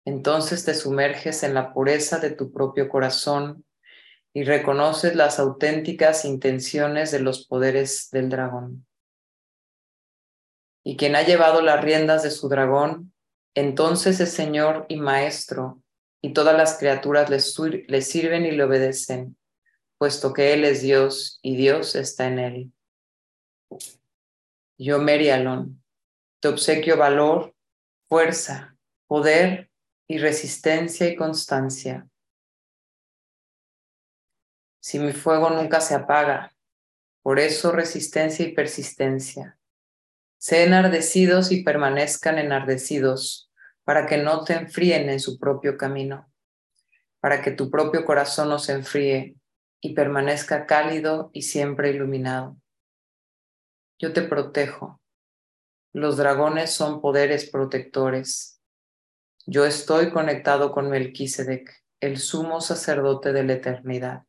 Entonces 0.08 0.64
te 0.64 0.74
sumerges 0.74 1.44
en 1.44 1.54
la 1.54 1.74
pureza 1.74 2.20
de 2.20 2.32
tu 2.32 2.54
propio 2.54 2.88
corazón 2.88 3.66
y 4.34 4.46
reconoces 4.46 5.18
las 5.18 5.38
auténticas 5.38 6.24
intenciones 6.24 7.12
de 7.12 7.20
los 7.20 7.46
poderes 7.46 8.10
del 8.12 8.30
dragón. 8.30 8.88
Y 10.82 10.96
quien 10.96 11.18
ha 11.18 11.24
llevado 11.24 11.62
las 11.62 11.84
riendas 11.84 12.24
de 12.24 12.32
su 12.32 12.48
dragón, 12.48 13.12
entonces 13.54 14.22
es 14.22 14.32
Señor 14.32 14.86
y 14.88 14.96
Maestro, 14.96 15.84
y 16.22 16.32
todas 16.32 16.56
las 16.56 16.78
criaturas 16.78 17.30
le, 17.30 18.02
sirven 18.02 18.46
y 18.46 18.52
le 18.52 18.64
obedecen 18.64 19.36
puesto 19.98 20.32
que 20.32 20.54
Él 20.54 20.64
es 20.64 20.82
Dios 20.82 21.38
y 21.42 21.58
Dios 21.58 21.96
está 21.96 22.28
en 22.28 22.40
Él. 22.40 22.72
Yo, 24.78 25.00
Merialón, 25.00 25.84
te 26.40 26.48
obsequio 26.48 26.96
valor, 26.96 27.54
fuerza, 28.08 28.78
poder 29.08 29.67
y 30.08 30.18
resistencia 30.18 31.08
y 31.08 31.16
constancia. 31.16 32.08
Si 34.80 35.00
mi 35.00 35.12
fuego 35.12 35.50
nunca 35.50 35.82
se 35.82 35.96
apaga, 35.96 36.54
por 37.22 37.40
eso 37.40 37.72
resistencia 37.72 38.46
y 38.46 38.54
persistencia. 38.54 39.60
Sé 40.38 40.64
enardecidos 40.64 41.52
y 41.52 41.64
permanezcan 41.64 42.38
enardecidos 42.38 43.52
para 43.84 44.06
que 44.06 44.18
no 44.18 44.44
te 44.44 44.54
enfríen 44.54 45.10
en 45.10 45.20
su 45.20 45.38
propio 45.38 45.78
camino, 45.78 46.32
para 47.20 47.42
que 47.42 47.52
tu 47.52 47.70
propio 47.70 48.06
corazón 48.06 48.50
no 48.50 48.60
se 48.60 48.74
enfríe 48.74 49.36
y 49.82 49.94
permanezca 49.94 50.66
cálido 50.66 51.32
y 51.34 51.42
siempre 51.42 51.90
iluminado. 51.90 52.58
Yo 54.00 54.14
te 54.14 54.22
protejo. 54.22 55.02
Los 55.92 56.18
dragones 56.18 56.72
son 56.72 57.02
poderes 57.02 57.50
protectores. 57.50 58.57
Yo 59.50 59.66
estoy 59.66 60.12
conectado 60.12 60.74
con 60.74 60.90
Melquisedec, 60.90 61.82
el 62.02 62.18
sumo 62.18 62.60
sacerdote 62.60 63.32
de 63.32 63.46
la 63.46 63.54
eternidad. 63.54 64.26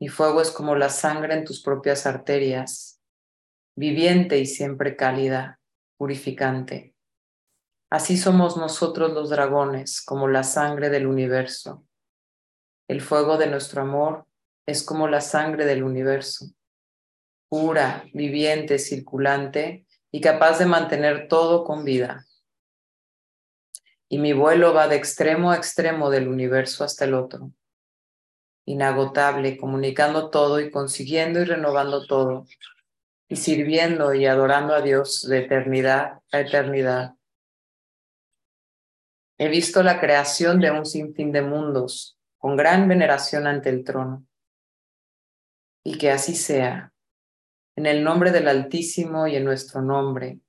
Mi 0.00 0.06
fuego 0.06 0.40
es 0.40 0.52
como 0.52 0.76
la 0.76 0.88
sangre 0.88 1.34
en 1.34 1.44
tus 1.44 1.60
propias 1.64 2.06
arterias, 2.06 3.02
viviente 3.76 4.38
y 4.38 4.46
siempre 4.46 4.94
cálida, 4.94 5.60
purificante. 5.96 6.94
Así 7.90 8.16
somos 8.18 8.56
nosotros 8.56 9.12
los 9.14 9.30
dragones, 9.30 10.00
como 10.00 10.28
la 10.28 10.44
sangre 10.44 10.90
del 10.90 11.08
universo. 11.08 11.84
El 12.86 13.00
fuego 13.00 13.36
de 13.36 13.48
nuestro 13.48 13.82
amor 13.82 14.28
es 14.64 14.84
como 14.84 15.08
la 15.08 15.20
sangre 15.20 15.66
del 15.66 15.82
universo, 15.82 16.54
pura, 17.48 18.04
viviente, 18.12 18.78
circulante 18.78 19.86
y 20.10 20.20
capaz 20.20 20.58
de 20.58 20.66
mantener 20.66 21.28
todo 21.28 21.64
con 21.64 21.84
vida. 21.84 22.26
Y 24.08 24.18
mi 24.18 24.32
vuelo 24.32 24.72
va 24.72 24.88
de 24.88 24.96
extremo 24.96 25.50
a 25.50 25.56
extremo 25.56 26.10
del 26.10 26.28
universo 26.28 26.84
hasta 26.84 27.04
el 27.04 27.14
otro, 27.14 27.52
inagotable, 28.64 29.56
comunicando 29.58 30.30
todo 30.30 30.60
y 30.60 30.70
consiguiendo 30.70 31.40
y 31.40 31.44
renovando 31.44 32.06
todo, 32.06 32.46
y 33.28 33.36
sirviendo 33.36 34.14
y 34.14 34.26
adorando 34.26 34.74
a 34.74 34.80
Dios 34.80 35.26
de 35.28 35.38
eternidad 35.40 36.20
a 36.32 36.40
eternidad 36.40 37.18
He 39.40 39.48
visto 39.48 39.84
la 39.84 40.00
creación 40.00 40.58
de 40.58 40.72
un 40.72 40.84
sinfín 40.84 41.30
de 41.30 41.42
mundos 41.42 42.18
con 42.38 42.56
gran 42.56 42.88
veneración 42.88 43.46
ante 43.46 43.70
el 43.70 43.84
trono. 43.84 44.26
Y 45.84 45.96
que 45.96 46.10
así 46.10 46.34
sea. 46.34 46.92
En 47.78 47.86
el 47.86 48.02
nombre 48.02 48.32
del 48.32 48.48
Altísimo 48.48 49.28
y 49.28 49.36
en 49.36 49.44
nuestro 49.44 49.80
nombre, 49.80 50.40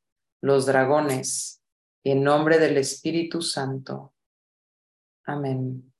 los 0.41 0.65
dragones, 0.65 1.61
y 2.01 2.09
en 2.09 2.23
nombre 2.23 2.57
del 2.57 2.75
Espíritu 2.77 3.43
Santo. 3.43 4.15
Amén. 5.25 5.93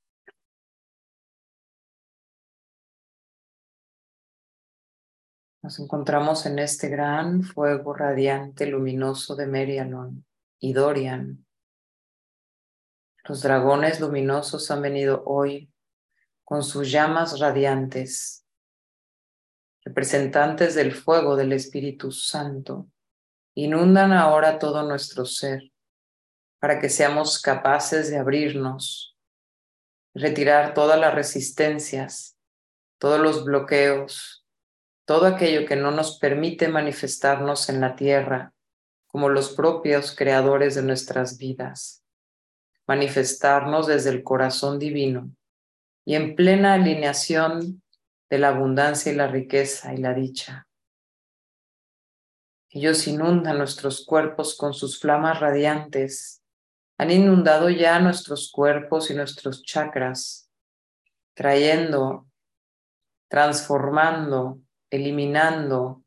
Nos 5.62 5.78
encontramos 5.78 6.46
en 6.46 6.58
este 6.58 6.88
gran 6.88 7.44
fuego 7.44 7.94
radiante 7.94 8.66
luminoso 8.66 9.36
de 9.36 9.46
Merialon 9.46 10.26
y 10.58 10.72
Dorian. 10.72 11.46
Los 13.22 13.42
dragones 13.42 14.00
luminosos 14.00 14.68
han 14.72 14.82
venido 14.82 15.22
hoy 15.26 15.72
con 16.42 16.64
sus 16.64 16.90
llamas 16.90 17.38
radiantes, 17.38 18.39
representantes 19.84 20.74
del 20.74 20.92
fuego 20.92 21.36
del 21.36 21.52
Espíritu 21.52 22.12
Santo, 22.12 22.88
inundan 23.54 24.12
ahora 24.12 24.58
todo 24.58 24.82
nuestro 24.82 25.24
ser 25.24 25.72
para 26.60 26.78
que 26.78 26.88
seamos 26.88 27.40
capaces 27.40 28.10
de 28.10 28.18
abrirnos, 28.18 29.16
retirar 30.14 30.74
todas 30.74 31.00
las 31.00 31.14
resistencias, 31.14 32.36
todos 32.98 33.18
los 33.18 33.44
bloqueos, 33.44 34.44
todo 35.06 35.26
aquello 35.26 35.66
que 35.66 35.76
no 35.76 35.90
nos 35.90 36.18
permite 36.18 36.68
manifestarnos 36.68 37.68
en 37.68 37.80
la 37.80 37.96
tierra 37.96 38.52
como 39.06 39.28
los 39.28 39.50
propios 39.50 40.14
creadores 40.14 40.74
de 40.76 40.82
nuestras 40.82 41.36
vidas, 41.38 42.04
manifestarnos 42.86 43.86
desde 43.86 44.10
el 44.10 44.22
corazón 44.22 44.78
divino 44.78 45.34
y 46.04 46.14
en 46.14 46.36
plena 46.36 46.74
alineación 46.74 47.82
de 48.30 48.38
la 48.38 48.48
abundancia 48.48 49.12
y 49.12 49.16
la 49.16 49.26
riqueza 49.26 49.92
y 49.92 49.98
la 49.98 50.14
dicha. 50.14 50.66
Ellos 52.70 53.06
inundan 53.06 53.58
nuestros 53.58 54.06
cuerpos 54.06 54.56
con 54.56 54.72
sus 54.72 55.00
flamas 55.00 55.40
radiantes 55.40 56.40
han 57.00 57.10
inundado 57.10 57.70
ya 57.70 57.98
nuestros 57.98 58.52
cuerpos 58.52 59.10
y 59.10 59.14
nuestros 59.14 59.62
chakras, 59.62 60.50
trayendo, 61.32 62.28
transformando, 63.26 64.60
eliminando, 64.90 66.04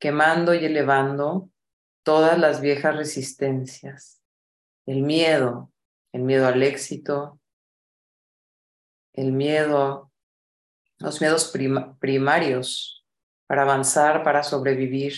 quemando 0.00 0.52
y 0.52 0.64
elevando 0.64 1.48
todas 2.02 2.40
las 2.40 2.60
viejas 2.60 2.96
resistencias, 2.96 4.20
el 4.84 5.02
miedo, 5.02 5.70
el 6.10 6.22
miedo 6.22 6.48
al 6.48 6.64
éxito, 6.64 7.38
el 9.12 9.30
miedo, 9.30 10.11
los 11.02 11.20
miedos 11.20 11.52
primarios 11.98 13.04
para 13.48 13.62
avanzar, 13.62 14.22
para 14.22 14.42
sobrevivir 14.42 15.14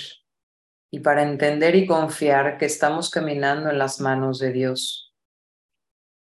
y 0.90 1.00
para 1.00 1.22
entender 1.22 1.74
y 1.76 1.86
confiar 1.86 2.56
que 2.56 2.66
estamos 2.66 3.10
caminando 3.10 3.70
en 3.70 3.78
las 3.78 4.00
manos 4.00 4.38
de 4.38 4.52
Dios. 4.52 5.14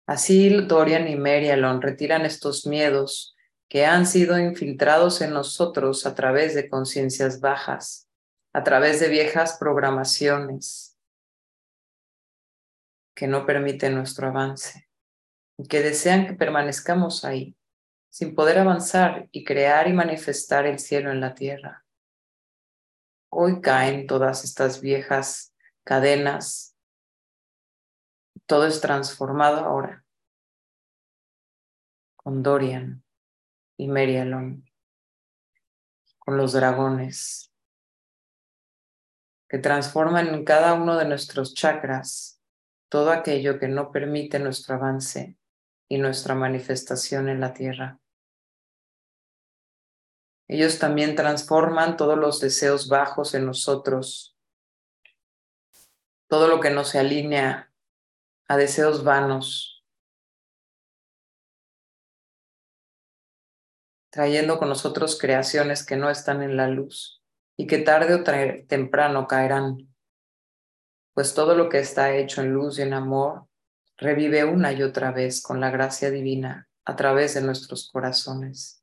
Así 0.07 0.51
Dorian 0.51 1.09
y 1.09 1.17
Merialon 1.17 1.81
retiran 1.83 2.27
estos 2.27 2.67
miedos 2.67 3.35
que 3.69 3.87
han 3.87 4.07
sido 4.07 4.39
infiltrados 4.39 5.21
en 5.21 5.33
nosotros 5.33 6.07
a 6.07 6.15
través 6.15 6.55
de 6.55 6.69
conciencias 6.69 7.41
bajas, 7.41 8.09
a 8.53 8.63
través 8.63 9.01
de 9.01 9.09
viejas 9.09 9.57
programaciones 9.59 10.97
que 13.17 13.27
no 13.27 13.47
permiten 13.47 13.95
nuestro 13.95 14.29
avance 14.29 14.89
y 15.59 15.67
que 15.67 15.81
desean 15.81 16.27
que 16.27 16.35
permanezcamos 16.35 17.25
ahí, 17.25 17.57
sin 18.17 18.35
poder 18.35 18.59
avanzar 18.59 19.29
y 19.31 19.45
crear 19.45 19.89
y 19.89 19.93
manifestar 19.93 20.65
el 20.65 20.79
cielo 20.79 21.11
en 21.11 21.21
la 21.21 21.35
tierra. 21.35 21.85
Hoy 23.29 23.61
caen 23.61 24.07
todas 24.07 24.43
estas 24.43 24.81
viejas 24.81 25.53
cadenas 25.85 26.77
todo 28.47 28.67
es 28.67 28.81
transformado 28.81 29.59
ahora 29.59 30.05
con 32.17 32.43
Dorian 32.43 33.05
y 33.77 33.89
Merialon, 33.89 34.65
con 36.19 36.39
los 36.39 36.55
dragones, 36.55 37.53
que 39.47 39.59
transforman 39.59 40.29
en 40.29 40.45
cada 40.45 40.73
uno 40.73 40.97
de 40.97 41.05
nuestros 41.05 41.53
chakras 41.55 42.41
todo 42.89 43.11
aquello 43.11 43.59
que 43.59 43.69
no 43.69 43.93
permite 43.93 44.39
nuestro 44.39 44.77
avance 44.77 45.37
y 45.89 45.99
nuestra 45.99 46.35
manifestación 46.35 47.29
en 47.29 47.41
la 47.41 47.53
tierra. 47.53 48.01
Ellos 50.49 50.79
también 50.79 51.17
transforman 51.17 51.97
todos 51.97 52.17
los 52.17 52.41
deseos 52.41 52.89
bajos 52.89 53.35
en 53.35 53.47
nosotros, 53.47 54.37
todo 56.29 56.49
lo 56.49 56.61
que 56.61 56.71
no 56.71 56.85
se 56.85 56.99
alinea 56.99 57.73
a 58.49 58.57
deseos 58.57 59.03
vanos, 59.03 59.85
trayendo 64.11 64.59
con 64.59 64.69
nosotros 64.69 65.19
creaciones 65.21 65.85
que 65.85 65.97
no 65.97 66.11
están 66.11 66.43
en 66.43 66.57
la 66.57 66.69
luz 66.69 67.23
y 67.57 67.67
que 67.67 67.79
tarde 67.79 68.15
o 68.15 68.23
temprano 68.67 69.27
caerán, 69.27 69.95
pues 71.13 71.35
todo 71.35 71.55
lo 71.55 71.69
que 71.69 71.81
está 71.81 72.15
hecho 72.15 72.41
en 72.41 72.53
luz 72.53 72.79
y 72.79 72.83
en 72.83 72.95
amor 72.95 73.49
revive 73.97 74.45
una 74.45 74.73
y 74.73 74.83
otra 74.83 75.11
vez 75.11 75.43
con 75.43 75.61
la 75.61 75.71
gracia 75.71 76.11
divina 76.11 76.69
a 76.85 76.95
través 76.95 77.35
de 77.35 77.43
nuestros 77.43 77.91
corazones. 77.91 78.76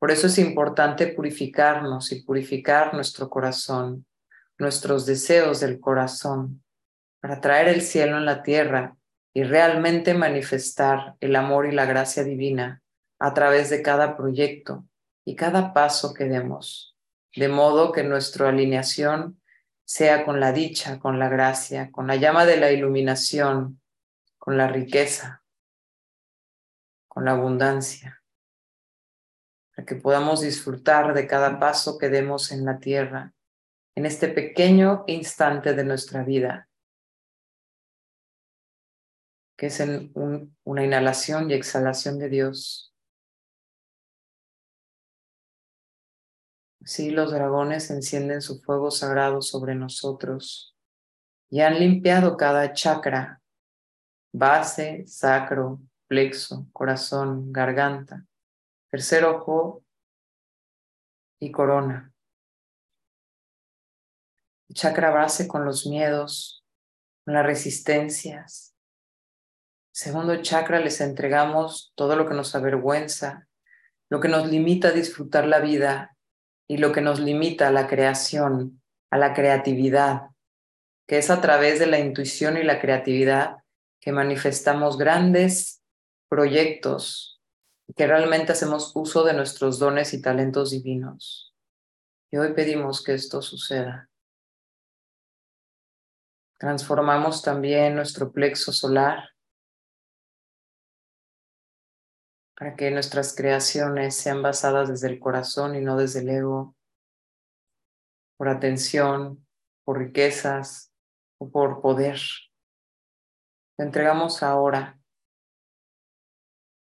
Por 0.00 0.10
eso 0.10 0.28
es 0.28 0.38
importante 0.38 1.08
purificarnos 1.08 2.10
y 2.10 2.22
purificar 2.22 2.94
nuestro 2.94 3.28
corazón, 3.28 4.06
nuestros 4.58 5.04
deseos 5.04 5.60
del 5.60 5.78
corazón, 5.78 6.64
para 7.20 7.42
traer 7.42 7.68
el 7.68 7.82
cielo 7.82 8.16
en 8.16 8.24
la 8.24 8.42
tierra 8.42 8.96
y 9.34 9.42
realmente 9.42 10.14
manifestar 10.14 11.16
el 11.20 11.36
amor 11.36 11.66
y 11.66 11.72
la 11.72 11.84
gracia 11.84 12.24
divina 12.24 12.82
a 13.18 13.34
través 13.34 13.68
de 13.68 13.82
cada 13.82 14.16
proyecto 14.16 14.86
y 15.26 15.36
cada 15.36 15.74
paso 15.74 16.14
que 16.14 16.24
demos, 16.24 16.96
de 17.36 17.48
modo 17.48 17.92
que 17.92 18.02
nuestra 18.02 18.48
alineación 18.48 19.38
sea 19.84 20.24
con 20.24 20.40
la 20.40 20.52
dicha, 20.52 20.98
con 20.98 21.18
la 21.18 21.28
gracia, 21.28 21.90
con 21.92 22.06
la 22.06 22.16
llama 22.16 22.46
de 22.46 22.56
la 22.56 22.72
iluminación, 22.72 23.82
con 24.38 24.56
la 24.56 24.66
riqueza, 24.66 25.44
con 27.06 27.26
la 27.26 27.32
abundancia, 27.32 28.19
que 29.84 29.96
podamos 29.96 30.40
disfrutar 30.40 31.14
de 31.14 31.26
cada 31.26 31.58
paso 31.58 31.98
que 31.98 32.08
demos 32.08 32.52
en 32.52 32.64
la 32.64 32.78
tierra, 32.78 33.32
en 33.94 34.06
este 34.06 34.28
pequeño 34.28 35.04
instante 35.06 35.74
de 35.74 35.84
nuestra 35.84 36.22
vida 36.22 36.68
que 39.60 39.66
es 39.66 39.78
en 39.78 40.10
una 40.64 40.82
inhalación 40.82 41.50
y 41.50 41.52
exhalación 41.52 42.18
de 42.18 42.30
Dios. 42.30 42.94
Así 46.82 47.10
los 47.10 47.30
dragones 47.30 47.90
encienden 47.90 48.40
su 48.40 48.62
fuego 48.62 48.90
sagrado 48.90 49.42
sobre 49.42 49.74
nosotros 49.74 50.74
y 51.50 51.60
han 51.60 51.78
limpiado 51.78 52.38
cada 52.38 52.72
chakra, 52.72 53.42
base, 54.32 55.04
sacro, 55.06 55.78
plexo, 56.06 56.66
corazón, 56.72 57.52
garganta, 57.52 58.24
tercer 58.90 59.24
ojo 59.24 59.84
y 61.40 61.50
corona. 61.50 62.12
chakra 64.72 65.10
base 65.10 65.48
con 65.48 65.64
los 65.64 65.86
miedos, 65.86 66.64
con 67.24 67.34
las 67.34 67.44
resistencias, 67.44 68.70
Segundo 69.92 70.40
chakra 70.40 70.78
les 70.78 71.00
entregamos 71.00 71.92
todo 71.94 72.14
lo 72.14 72.26
que 72.26 72.34
nos 72.34 72.54
avergüenza, 72.54 73.48
lo 74.08 74.20
que 74.20 74.28
nos 74.28 74.48
limita 74.48 74.88
a 74.88 74.92
disfrutar 74.92 75.46
la 75.46 75.58
vida 75.58 76.16
y 76.68 76.78
lo 76.78 76.92
que 76.92 77.00
nos 77.00 77.18
limita 77.18 77.68
a 77.68 77.72
la 77.72 77.88
creación, 77.88 78.80
a 79.10 79.18
la 79.18 79.34
creatividad, 79.34 80.28
que 81.08 81.18
es 81.18 81.28
a 81.28 81.40
través 81.40 81.80
de 81.80 81.86
la 81.86 81.98
intuición 81.98 82.56
y 82.56 82.62
la 82.62 82.80
creatividad 82.80 83.56
que 84.00 84.12
manifestamos 84.12 84.96
grandes 84.96 85.82
proyectos, 86.28 87.39
que 87.96 88.06
realmente 88.06 88.52
hacemos 88.52 88.92
uso 88.94 89.24
de 89.24 89.34
nuestros 89.34 89.78
dones 89.78 90.14
y 90.14 90.22
talentos 90.22 90.70
divinos. 90.70 91.54
Y 92.30 92.36
hoy 92.36 92.52
pedimos 92.54 93.02
que 93.02 93.14
esto 93.14 93.42
suceda. 93.42 94.08
Transformamos 96.58 97.42
también 97.42 97.94
nuestro 97.94 98.32
plexo 98.32 98.72
solar 98.72 99.30
para 102.54 102.76
que 102.76 102.90
nuestras 102.90 103.34
creaciones 103.34 104.14
sean 104.14 104.42
basadas 104.42 104.90
desde 104.90 105.08
el 105.08 105.18
corazón 105.18 105.74
y 105.74 105.80
no 105.80 105.96
desde 105.96 106.20
el 106.20 106.28
ego, 106.28 106.76
por 108.36 108.50
atención, 108.50 109.46
por 109.84 109.98
riquezas 109.98 110.92
o 111.38 111.50
por 111.50 111.80
poder. 111.80 112.20
Te 113.76 113.84
entregamos 113.84 114.42
ahora. 114.42 114.99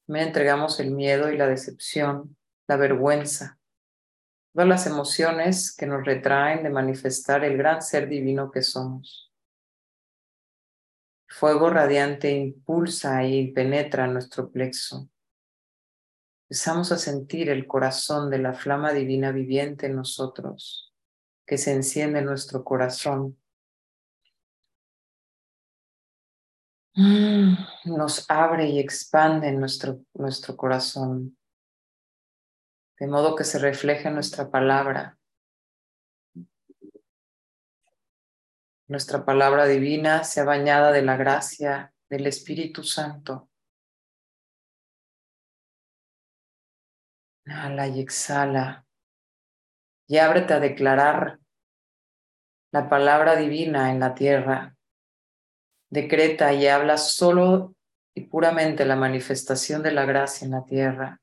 Me 0.06 0.22
entregamos 0.22 0.80
el 0.80 0.90
miedo 0.90 1.32
y 1.32 1.36
la 1.36 1.46
decepción, 1.46 2.36
la 2.68 2.76
vergüenza, 2.76 3.58
todas 4.52 4.68
las 4.68 4.86
emociones 4.86 5.74
que 5.74 5.86
nos 5.86 6.04
retraen 6.04 6.62
de 6.62 6.70
manifestar 6.70 7.44
el 7.44 7.56
gran 7.56 7.82
ser 7.82 8.08
divino 8.08 8.50
que 8.50 8.62
somos. 8.62 9.30
fuego 11.26 11.68
radiante 11.68 12.30
impulsa 12.30 13.24
y 13.24 13.50
penetra 13.50 14.06
nuestro 14.06 14.52
plexo. 14.52 15.08
Empezamos 16.48 16.92
a 16.92 16.98
sentir 16.98 17.48
el 17.48 17.66
corazón 17.66 18.30
de 18.30 18.38
la 18.38 18.52
flama 18.52 18.92
divina 18.92 19.32
viviente 19.32 19.86
en 19.86 19.96
nosotros, 19.96 20.94
que 21.44 21.58
se 21.58 21.72
enciende 21.72 22.20
en 22.20 22.26
nuestro 22.26 22.62
corazón. 22.62 23.36
Nos 26.96 28.30
abre 28.30 28.68
y 28.68 28.78
expande 28.78 29.50
nuestro, 29.52 30.00
nuestro 30.14 30.56
corazón, 30.56 31.36
de 32.98 33.06
modo 33.06 33.34
que 33.34 33.44
se 33.44 33.58
refleje 33.58 34.10
nuestra 34.10 34.50
palabra. 34.50 35.18
Nuestra 38.86 39.24
palabra 39.24 39.66
divina 39.66 40.24
sea 40.24 40.44
bañada 40.44 40.92
de 40.92 41.02
la 41.02 41.16
gracia 41.16 41.92
del 42.08 42.26
Espíritu 42.26 42.84
Santo. 42.84 43.48
Inhala 47.46 47.88
y 47.88 48.00
exhala. 48.00 48.86
Y 50.06 50.18
ábrete 50.18 50.54
a 50.54 50.60
declarar 50.60 51.40
la 52.72 52.88
palabra 52.88 53.36
divina 53.36 53.90
en 53.90 54.00
la 54.00 54.14
tierra. 54.14 54.73
Decreta 55.94 56.52
y 56.52 56.66
habla 56.66 56.98
solo 56.98 57.76
y 58.16 58.22
puramente 58.22 58.84
la 58.84 58.96
manifestación 58.96 59.80
de 59.84 59.92
la 59.92 60.04
gracia 60.04 60.44
en 60.44 60.50
la 60.50 60.64
tierra. 60.64 61.20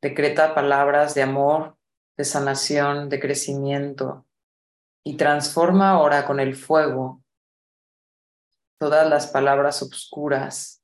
Decreta 0.00 0.54
palabras 0.54 1.14
de 1.14 1.20
amor, 1.20 1.76
de 2.16 2.24
sanación, 2.24 3.10
de 3.10 3.20
crecimiento. 3.20 4.26
Y 5.04 5.18
transforma 5.18 5.90
ahora 5.90 6.24
con 6.24 6.40
el 6.40 6.56
fuego 6.56 7.22
todas 8.80 9.06
las 9.06 9.26
palabras 9.26 9.82
obscuras, 9.82 10.82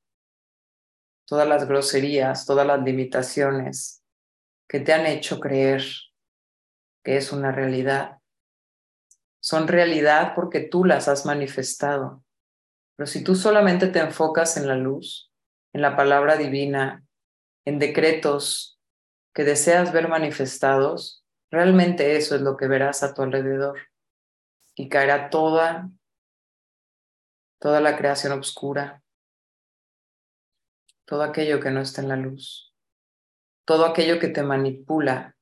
todas 1.25 1.47
las 1.47 1.67
groserías, 1.67 2.45
todas 2.45 2.67
las 2.67 2.83
limitaciones, 2.83 4.03
que 4.69 4.79
te 4.79 4.93
han 4.93 5.07
hecho 5.07 5.39
creer 5.39 5.83
que 7.03 7.17
es 7.17 7.31
una 7.31 7.51
realidad. 7.51 8.19
Son 9.41 9.67
realidad 9.67 10.33
porque 10.35 10.59
tú 10.59 10.85
las 10.85 11.07
has 11.07 11.25
manifestado. 11.25 12.23
Pero 13.01 13.09
si 13.09 13.23
tú 13.23 13.33
solamente 13.33 13.87
te 13.87 13.97
enfocas 13.97 14.57
en 14.57 14.67
la 14.67 14.75
luz, 14.75 15.33
en 15.73 15.81
la 15.81 15.97
palabra 15.97 16.37
divina, 16.37 17.03
en 17.65 17.79
decretos 17.79 18.79
que 19.33 19.43
deseas 19.43 19.91
ver 19.91 20.07
manifestados, 20.07 21.25
realmente 21.49 22.15
eso 22.15 22.35
es 22.35 22.43
lo 22.43 22.57
que 22.57 22.67
verás 22.67 23.01
a 23.01 23.15
tu 23.15 23.23
alrededor. 23.23 23.79
Y 24.75 24.87
caerá 24.87 25.31
toda, 25.31 25.89
toda 27.59 27.81
la 27.81 27.97
creación 27.97 28.37
oscura, 28.37 29.01
todo 31.05 31.23
aquello 31.23 31.59
que 31.59 31.71
no 31.71 31.81
está 31.81 32.03
en 32.03 32.09
la 32.09 32.17
luz 32.17 32.71
todo 33.65 33.85
aquello 33.85 34.19
que 34.19 34.27
te 34.27 34.43
manipula 34.43 35.37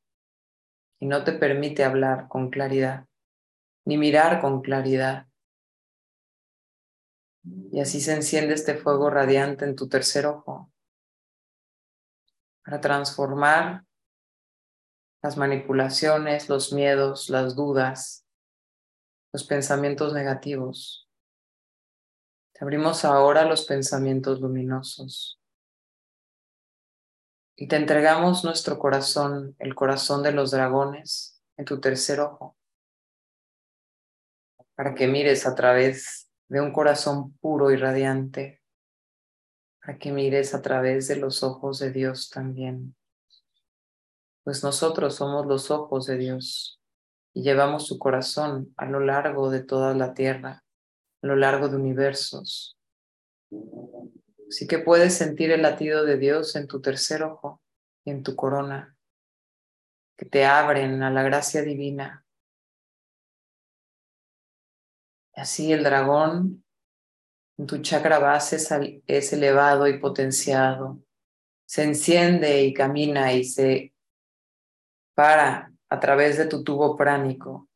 y 0.99 1.07
no 1.07 1.23
te 1.23 1.31
permite 1.31 1.83
hablar 1.83 2.27
con 2.27 2.51
claridad, 2.51 3.07
ni 3.85 3.97
mirar 3.97 4.39
con 4.39 4.61
claridad. 4.61 5.28
Y 7.43 7.79
así 7.79 8.01
se 8.01 8.13
enciende 8.13 8.53
este 8.53 8.75
fuego 8.75 9.09
radiante 9.09 9.65
en 9.65 9.75
tu 9.75 9.87
tercer 9.87 10.25
ojo 10.25 10.71
para 12.63 12.81
transformar 12.81 13.85
las 15.21 15.37
manipulaciones, 15.37 16.49
los 16.49 16.71
miedos, 16.71 17.29
las 17.29 17.55
dudas, 17.55 18.25
los 19.33 19.43
pensamientos 19.43 20.13
negativos. 20.13 21.09
Te 22.53 22.63
abrimos 22.63 23.05
ahora 23.05 23.45
los 23.45 23.65
pensamientos 23.65 24.39
luminosos 24.41 25.39
y 27.55 27.67
te 27.67 27.75
entregamos 27.75 28.45
nuestro 28.45 28.79
corazón, 28.79 29.55
el 29.59 29.75
corazón 29.75 30.23
de 30.23 30.31
los 30.31 30.51
dragones, 30.51 31.41
en 31.57 31.65
tu 31.65 31.81
tercer 31.81 32.21
ojo, 32.21 32.55
para 34.75 34.95
que 34.95 35.07
mires 35.07 35.45
a 35.45 35.55
través 35.55 36.28
de 36.49 36.61
un 36.61 36.73
corazón 36.73 37.33
puro 37.37 37.71
y 37.71 37.77
radiante, 37.77 38.61
para 39.79 39.97
que 39.97 40.11
mires 40.11 40.53
a 40.53 40.61
través 40.61 41.07
de 41.07 41.15
los 41.15 41.43
ojos 41.43 41.79
de 41.79 41.91
Dios 41.91 42.29
también. 42.29 42.95
Pues 44.43 44.63
nosotros 44.63 45.15
somos 45.15 45.45
los 45.45 45.69
ojos 45.69 46.07
de 46.07 46.17
Dios 46.17 46.81
y 47.33 47.43
llevamos 47.43 47.85
su 47.85 47.99
corazón 47.99 48.73
a 48.77 48.85
lo 48.85 48.99
largo 48.99 49.51
de 49.51 49.63
toda 49.63 49.93
la 49.93 50.13
tierra, 50.13 50.63
a 51.21 51.27
lo 51.27 51.35
largo 51.35 51.69
de 51.69 51.75
universos. 51.75 52.77
Así 54.49 54.67
que 54.67 54.79
puedes 54.79 55.13
sentir 55.13 55.51
el 55.51 55.61
latido 55.61 56.03
de 56.03 56.17
Dios 56.17 56.55
en 56.55 56.67
tu 56.67 56.81
tercer 56.81 57.21
ojo 57.21 57.61
y 58.03 58.09
en 58.09 58.23
tu 58.23 58.35
corona, 58.35 58.97
que 60.17 60.25
te 60.25 60.45
abren 60.45 61.03
a 61.03 61.11
la 61.11 61.21
gracia 61.21 61.61
divina. 61.61 62.25
Así 65.39 65.71
el 65.73 65.83
dragón 65.83 66.63
en 67.57 67.67
tu 67.67 67.79
chakra 67.79 68.19
base 68.19 68.57
es 69.07 69.33
elevado 69.33 69.87
y 69.87 69.99
potenciado, 69.99 70.99
se 71.65 71.83
enciende 71.83 72.63
y 72.63 72.73
camina 72.73 73.33
y 73.33 73.43
se 73.43 73.93
para 75.15 75.73
a 75.89 75.99
través 75.99 76.37
de 76.37 76.45
tu 76.45 76.63
tubo 76.63 76.95
pránico, 76.95 77.67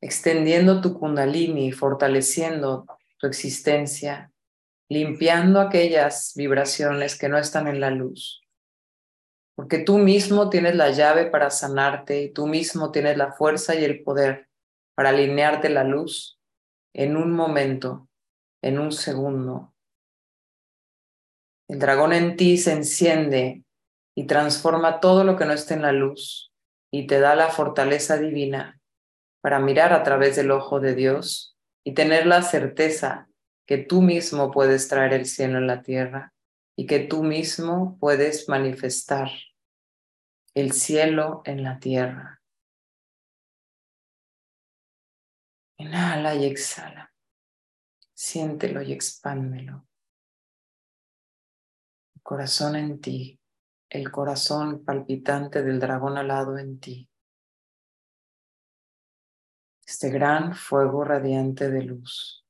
extendiendo 0.00 0.80
tu 0.80 0.98
kundalini, 0.98 1.70
fortaleciendo 1.72 2.86
tu 3.18 3.26
existencia 3.26 4.32
limpiando 4.88 5.60
aquellas 5.60 6.32
vibraciones 6.36 7.18
que 7.18 7.28
no 7.28 7.38
están 7.38 7.66
en 7.66 7.80
la 7.80 7.90
luz. 7.90 8.42
Porque 9.56 9.78
tú 9.78 9.98
mismo 9.98 10.50
tienes 10.50 10.74
la 10.74 10.90
llave 10.90 11.26
para 11.26 11.50
sanarte 11.50 12.22
y 12.22 12.32
tú 12.32 12.46
mismo 12.46 12.90
tienes 12.90 13.16
la 13.16 13.32
fuerza 13.32 13.74
y 13.74 13.84
el 13.84 14.02
poder 14.02 14.48
para 14.94 15.10
alinearte 15.10 15.68
la 15.68 15.84
luz 15.84 16.38
en 16.94 17.16
un 17.16 17.32
momento, 17.32 18.08
en 18.62 18.78
un 18.78 18.92
segundo. 18.92 19.74
El 21.68 21.78
dragón 21.78 22.12
en 22.12 22.36
ti 22.36 22.56
se 22.58 22.72
enciende 22.72 23.64
y 24.14 24.26
transforma 24.26 25.00
todo 25.00 25.24
lo 25.24 25.36
que 25.36 25.44
no 25.44 25.52
está 25.52 25.74
en 25.74 25.82
la 25.82 25.92
luz 25.92 26.52
y 26.92 27.06
te 27.06 27.18
da 27.18 27.34
la 27.34 27.48
fortaleza 27.48 28.16
divina 28.18 28.80
para 29.40 29.58
mirar 29.58 29.92
a 29.92 30.02
través 30.02 30.36
del 30.36 30.50
ojo 30.50 30.78
de 30.78 30.94
Dios 30.94 31.56
y 31.84 31.94
tener 31.94 32.26
la 32.26 32.42
certeza 32.42 33.28
que 33.66 33.78
tú 33.78 34.02
mismo 34.02 34.50
puedes 34.50 34.88
traer 34.88 35.12
el 35.12 35.26
cielo 35.26 35.58
en 35.58 35.66
la 35.66 35.82
tierra 35.82 36.32
y 36.76 36.86
que 36.86 37.00
tú 37.00 37.22
mismo 37.24 37.98
puedes 37.98 38.48
manifestar 38.48 39.30
el 40.54 40.72
cielo 40.72 41.42
en 41.44 41.62
la 41.62 41.78
tierra. 41.78 42.40
Inhala 45.78 46.34
y 46.34 46.44
exhala. 46.44 47.12
Siéntelo 48.12 48.80
y 48.82 48.92
expándelo. 48.92 49.86
El 52.14 52.22
corazón 52.22 52.76
en 52.76 53.00
ti, 53.00 53.40
el 53.90 54.10
corazón 54.10 54.84
palpitante 54.84 55.62
del 55.62 55.80
dragón 55.80 56.16
alado 56.16 56.58
en 56.58 56.78
ti. 56.78 57.08
Este 59.86 60.10
gran 60.10 60.54
fuego 60.54 61.04
radiante 61.04 61.70
de 61.70 61.82
luz. 61.82 62.46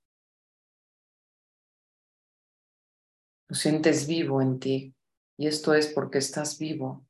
Lo 3.48 3.56
sientes 3.56 4.06
vivo 4.06 4.40
en 4.40 4.58
ti 4.58 4.94
y 5.36 5.46
esto 5.46 5.74
es 5.74 5.88
porque 5.88 6.18
estás 6.18 6.58
vivo. 6.58 7.03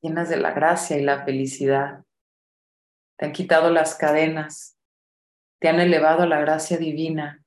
Llenas 0.00 0.28
de 0.28 0.36
la 0.36 0.52
gracia 0.52 0.96
y 0.96 1.02
la 1.02 1.24
felicidad. 1.24 2.04
Te 3.16 3.26
han 3.26 3.32
quitado 3.32 3.70
las 3.70 3.96
cadenas, 3.96 4.78
te 5.60 5.68
han 5.68 5.80
elevado 5.80 6.22
a 6.22 6.26
la 6.26 6.38
gracia 6.40 6.78
divina, 6.78 7.44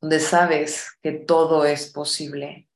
donde 0.00 0.20
sabes 0.20 0.98
que 1.00 1.12
todo 1.12 1.64
es 1.64 1.90
posible. 1.90 2.68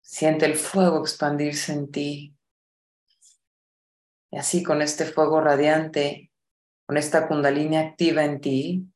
Siente 0.00 0.46
el 0.46 0.56
fuego 0.56 1.00
expandirse 1.00 1.72
en 1.72 1.90
ti. 1.90 2.36
Y 4.32 4.38
así 4.38 4.64
con 4.64 4.82
este 4.82 5.04
fuego 5.04 5.40
radiante, 5.40 6.32
con 6.86 6.96
esta 6.96 7.28
kundalini 7.28 7.76
activa 7.76 8.24
en 8.24 8.40
ti, 8.40 8.92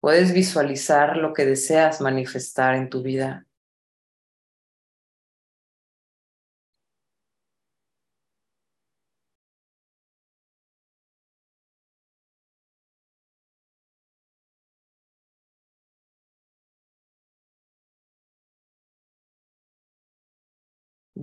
puedes 0.00 0.32
visualizar 0.32 1.16
lo 1.16 1.32
que 1.32 1.46
deseas 1.46 2.00
manifestar 2.00 2.76
en 2.76 2.88
tu 2.88 3.02
vida. 3.02 3.47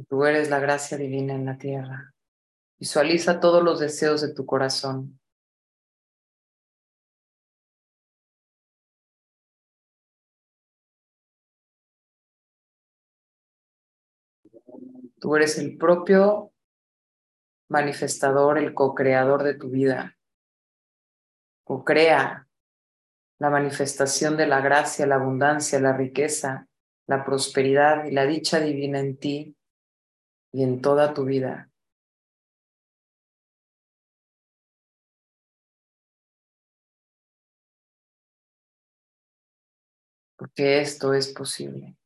Tú 0.08 0.24
eres 0.26 0.50
la 0.50 0.60
gracia 0.60 0.98
divina 0.98 1.34
en 1.34 1.46
la 1.46 1.58
tierra. 1.58 2.14
Visualiza 2.78 3.40
todos 3.40 3.64
los 3.64 3.80
deseos 3.80 4.22
de 4.22 4.34
tu 4.34 4.46
corazón. 4.46 5.20
Tú 15.20 15.36
eres 15.36 15.58
el 15.58 15.78
propio 15.78 16.52
manifestador, 17.70 18.60
el 18.60 18.76
co-creador 18.76 19.42
de 19.42 19.56
tu 19.56 19.72
vida. 19.72 20.16
Co-crea 21.64 22.48
la 23.40 23.50
manifestación 23.50 24.38
de 24.38 24.46
la 24.46 24.62
gracia, 24.62 25.08
la 25.08 25.16
abundancia, 25.16 25.80
la 25.80 25.98
riqueza, 25.98 26.68
la 27.08 27.26
prosperidad 27.26 28.06
y 28.06 28.12
la 28.12 28.26
dicha 28.26 28.60
divina 28.60 29.00
en 29.00 29.18
ti 29.18 29.55
y 30.56 30.64
en 30.64 30.80
toda 30.82 31.14
tu 31.14 31.26
vida. 31.26 31.70
Porque 40.38 40.80
esto 40.80 41.14
es 41.14 41.34
posible. 41.34 41.98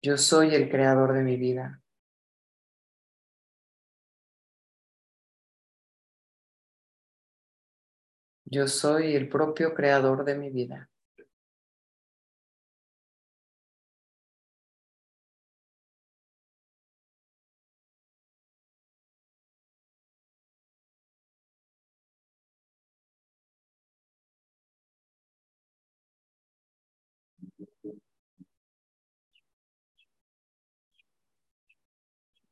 Yo 0.00 0.16
soy 0.16 0.54
el 0.54 0.70
creador 0.70 1.12
de 1.12 1.24
mi 1.24 1.36
vida. 1.36 1.82
Yo 8.44 8.68
soy 8.68 9.16
el 9.16 9.28
propio 9.28 9.74
creador 9.74 10.24
de 10.24 10.38
mi 10.38 10.50
vida. 10.50 10.88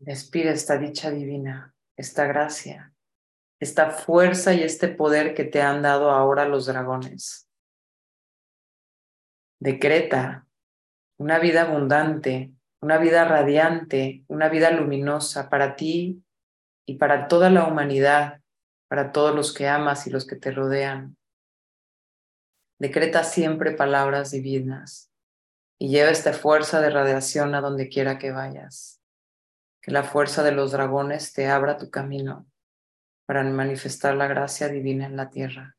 Respira 0.01 0.51
esta 0.51 0.79
dicha 0.79 1.11
divina, 1.11 1.75
esta 1.97 2.27
gracia, 2.27 2.95
esta 3.61 3.91
fuerza 3.91 4.53
y 4.55 4.63
este 4.63 4.89
poder 4.89 5.35
que 5.35 5.45
te 5.45 5.63
han 5.63 5.83
dado 5.83 6.11
ahora 6.11 6.47
los 6.47 6.67
dragones. 6.67 7.49
Decreta 9.61 10.47
una 11.17 11.39
vida 11.39 11.63
abundante, 11.63 12.53
una 12.81 12.99
vida 12.99 13.25
radiante, 13.25 14.25
una 14.29 14.49
vida 14.49 14.71
luminosa 14.71 15.49
para 15.49 15.77
ti 15.77 16.23
y 16.87 16.97
para 16.97 17.29
toda 17.29 17.49
la 17.49 17.67
humanidad, 17.67 18.43
para 18.89 19.13
todos 19.13 19.35
los 19.35 19.55
que 19.55 19.69
amas 19.69 20.07
y 20.07 20.11
los 20.11 20.27
que 20.27 20.37
te 20.37 20.51
rodean. 20.51 21.17
Decreta 22.79 23.25
siempre 23.25 23.73
palabras 23.73 24.33
divinas 24.33 25.11
y 25.79 25.89
lleva 25.89 26.11
esta 26.11 26.33
fuerza 26.33 26.81
de 26.81 26.91
radiación 26.91 27.55
a 27.55 27.61
donde 27.61 27.89
quiera 27.89 28.19
que 28.19 28.33
vayas. 28.33 29.01
Que 29.85 29.93
la 29.93 30.03
fuerza 30.03 30.43
de 30.43 30.53
los 30.53 30.73
dragones 30.73 31.35
te 31.35 31.47
abra 31.47 31.77
tu 31.77 31.91
camino 31.91 32.47
para 33.27 33.45
manifestar 33.45 34.15
la 34.17 34.27
gracia 34.27 34.69
divina 34.69 35.05
en 35.05 35.15
la 35.15 35.29
tierra. 35.29 35.77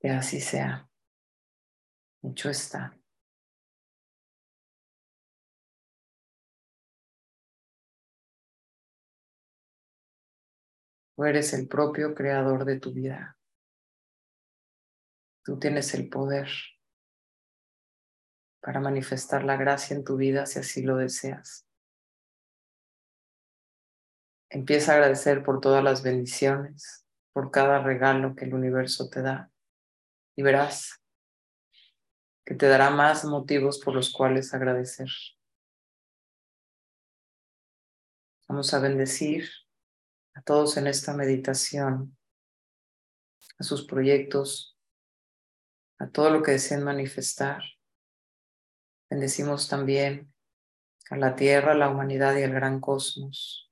Que 0.00 0.08
así 0.08 0.40
sea. 0.40 0.88
Hecho 2.22 2.48
está. 2.48 2.98
Tú 11.14 11.24
eres 11.24 11.52
el 11.52 11.68
propio 11.68 12.14
creador 12.14 12.64
de 12.64 12.80
tu 12.80 12.94
vida. 12.94 13.36
Tú 15.50 15.58
tienes 15.58 15.94
el 15.94 16.08
poder 16.08 16.48
para 18.60 18.78
manifestar 18.78 19.42
la 19.42 19.56
gracia 19.56 19.96
en 19.96 20.04
tu 20.04 20.16
vida 20.16 20.46
si 20.46 20.60
así 20.60 20.80
lo 20.82 20.96
deseas. 20.96 21.66
Empieza 24.48 24.92
a 24.92 24.94
agradecer 24.94 25.42
por 25.42 25.60
todas 25.60 25.82
las 25.82 26.04
bendiciones, 26.04 27.04
por 27.32 27.50
cada 27.50 27.82
regalo 27.82 28.36
que 28.36 28.44
el 28.44 28.54
universo 28.54 29.10
te 29.10 29.22
da 29.22 29.50
y 30.36 30.44
verás 30.44 31.02
que 32.44 32.54
te 32.54 32.68
dará 32.68 32.90
más 32.90 33.24
motivos 33.24 33.80
por 33.80 33.96
los 33.96 34.12
cuales 34.12 34.54
agradecer. 34.54 35.08
Vamos 38.46 38.72
a 38.72 38.78
bendecir 38.78 39.50
a 40.34 40.42
todos 40.42 40.76
en 40.76 40.86
esta 40.86 41.12
meditación, 41.12 42.16
a 43.58 43.64
sus 43.64 43.84
proyectos, 43.84 44.76
a 46.00 46.08
todo 46.08 46.30
lo 46.30 46.42
que 46.42 46.52
deseen 46.52 46.82
manifestar. 46.82 47.62
Bendecimos 49.10 49.68
también 49.68 50.32
a 51.10 51.16
la 51.16 51.36
tierra, 51.36 51.72
a 51.72 51.74
la 51.76 51.90
humanidad 51.90 52.36
y 52.36 52.42
al 52.42 52.52
gran 52.52 52.80
cosmos. 52.80 53.70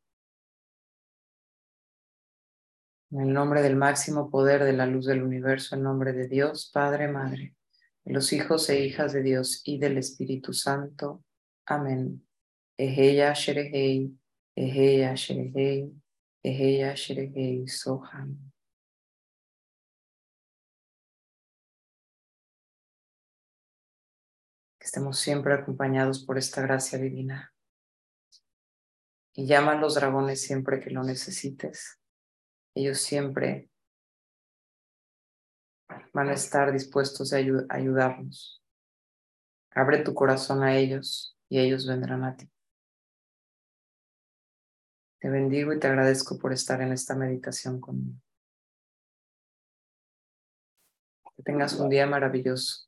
En 3.11 3.21
el 3.21 3.33
nombre 3.33 3.63
del 3.63 3.77
máximo 3.77 4.31
poder 4.31 4.65
de 4.65 4.75
la 4.75 4.85
luz 4.85 5.07
del 5.07 5.23
universo, 5.23 5.75
en 5.75 5.83
nombre 5.83 6.13
de 6.13 6.29
Dios, 6.29 6.71
Padre, 6.73 7.09
Madre, 7.09 7.57
de 8.05 8.13
los 8.13 8.31
hijos 8.35 8.69
e 8.69 8.85
hijas 8.85 9.15
de 9.15 9.23
Dios 9.23 9.63
y 9.65 9.79
del 9.79 9.97
Espíritu 9.97 10.53
Santo. 10.53 11.25
Amén. 11.65 12.27
Eheya 12.77 13.33
Sherehei, 13.33 14.13
Eheya 14.55 15.15
Sherehei, 15.15 15.91
Eheya 16.45 16.95
Sherehei 16.95 17.67
Soham. 17.67 18.53
Estemos 24.99 25.21
siempre 25.21 25.55
acompañados 25.55 26.25
por 26.25 26.39
esta 26.39 26.61
gracia 26.61 26.99
divina. 26.99 27.55
Y 29.33 29.47
llama 29.47 29.73
a 29.73 29.75
los 29.77 29.95
dragones 29.95 30.43
siempre 30.43 30.81
que 30.81 30.91
lo 30.91 31.05
necesites. 31.05 32.01
Ellos 32.75 32.99
siempre 32.99 33.71
van 36.13 36.31
a 36.31 36.33
estar 36.33 36.73
dispuestos 36.73 37.33
a 37.33 37.37
ayudarnos. 37.37 38.61
Abre 39.71 40.03
tu 40.03 40.15
corazón 40.15 40.65
a 40.65 40.77
ellos 40.77 41.39
y 41.49 41.61
ellos 41.61 41.87
vendrán 41.87 42.25
a 42.25 42.37
ti. 42.37 42.51
Te 45.21 45.31
bendigo 45.31 45.73
y 45.73 45.79
te 45.79 45.87
agradezco 45.87 46.39
por 46.41 46.53
estar 46.53 46.81
en 46.81 46.91
esta 46.91 47.15
meditación 47.15 47.81
conmigo. 47.81 48.19
Que 51.37 51.43
tengas 51.45 51.75
un 51.75 51.89
día 51.89 52.05
maravilloso. 52.09 52.88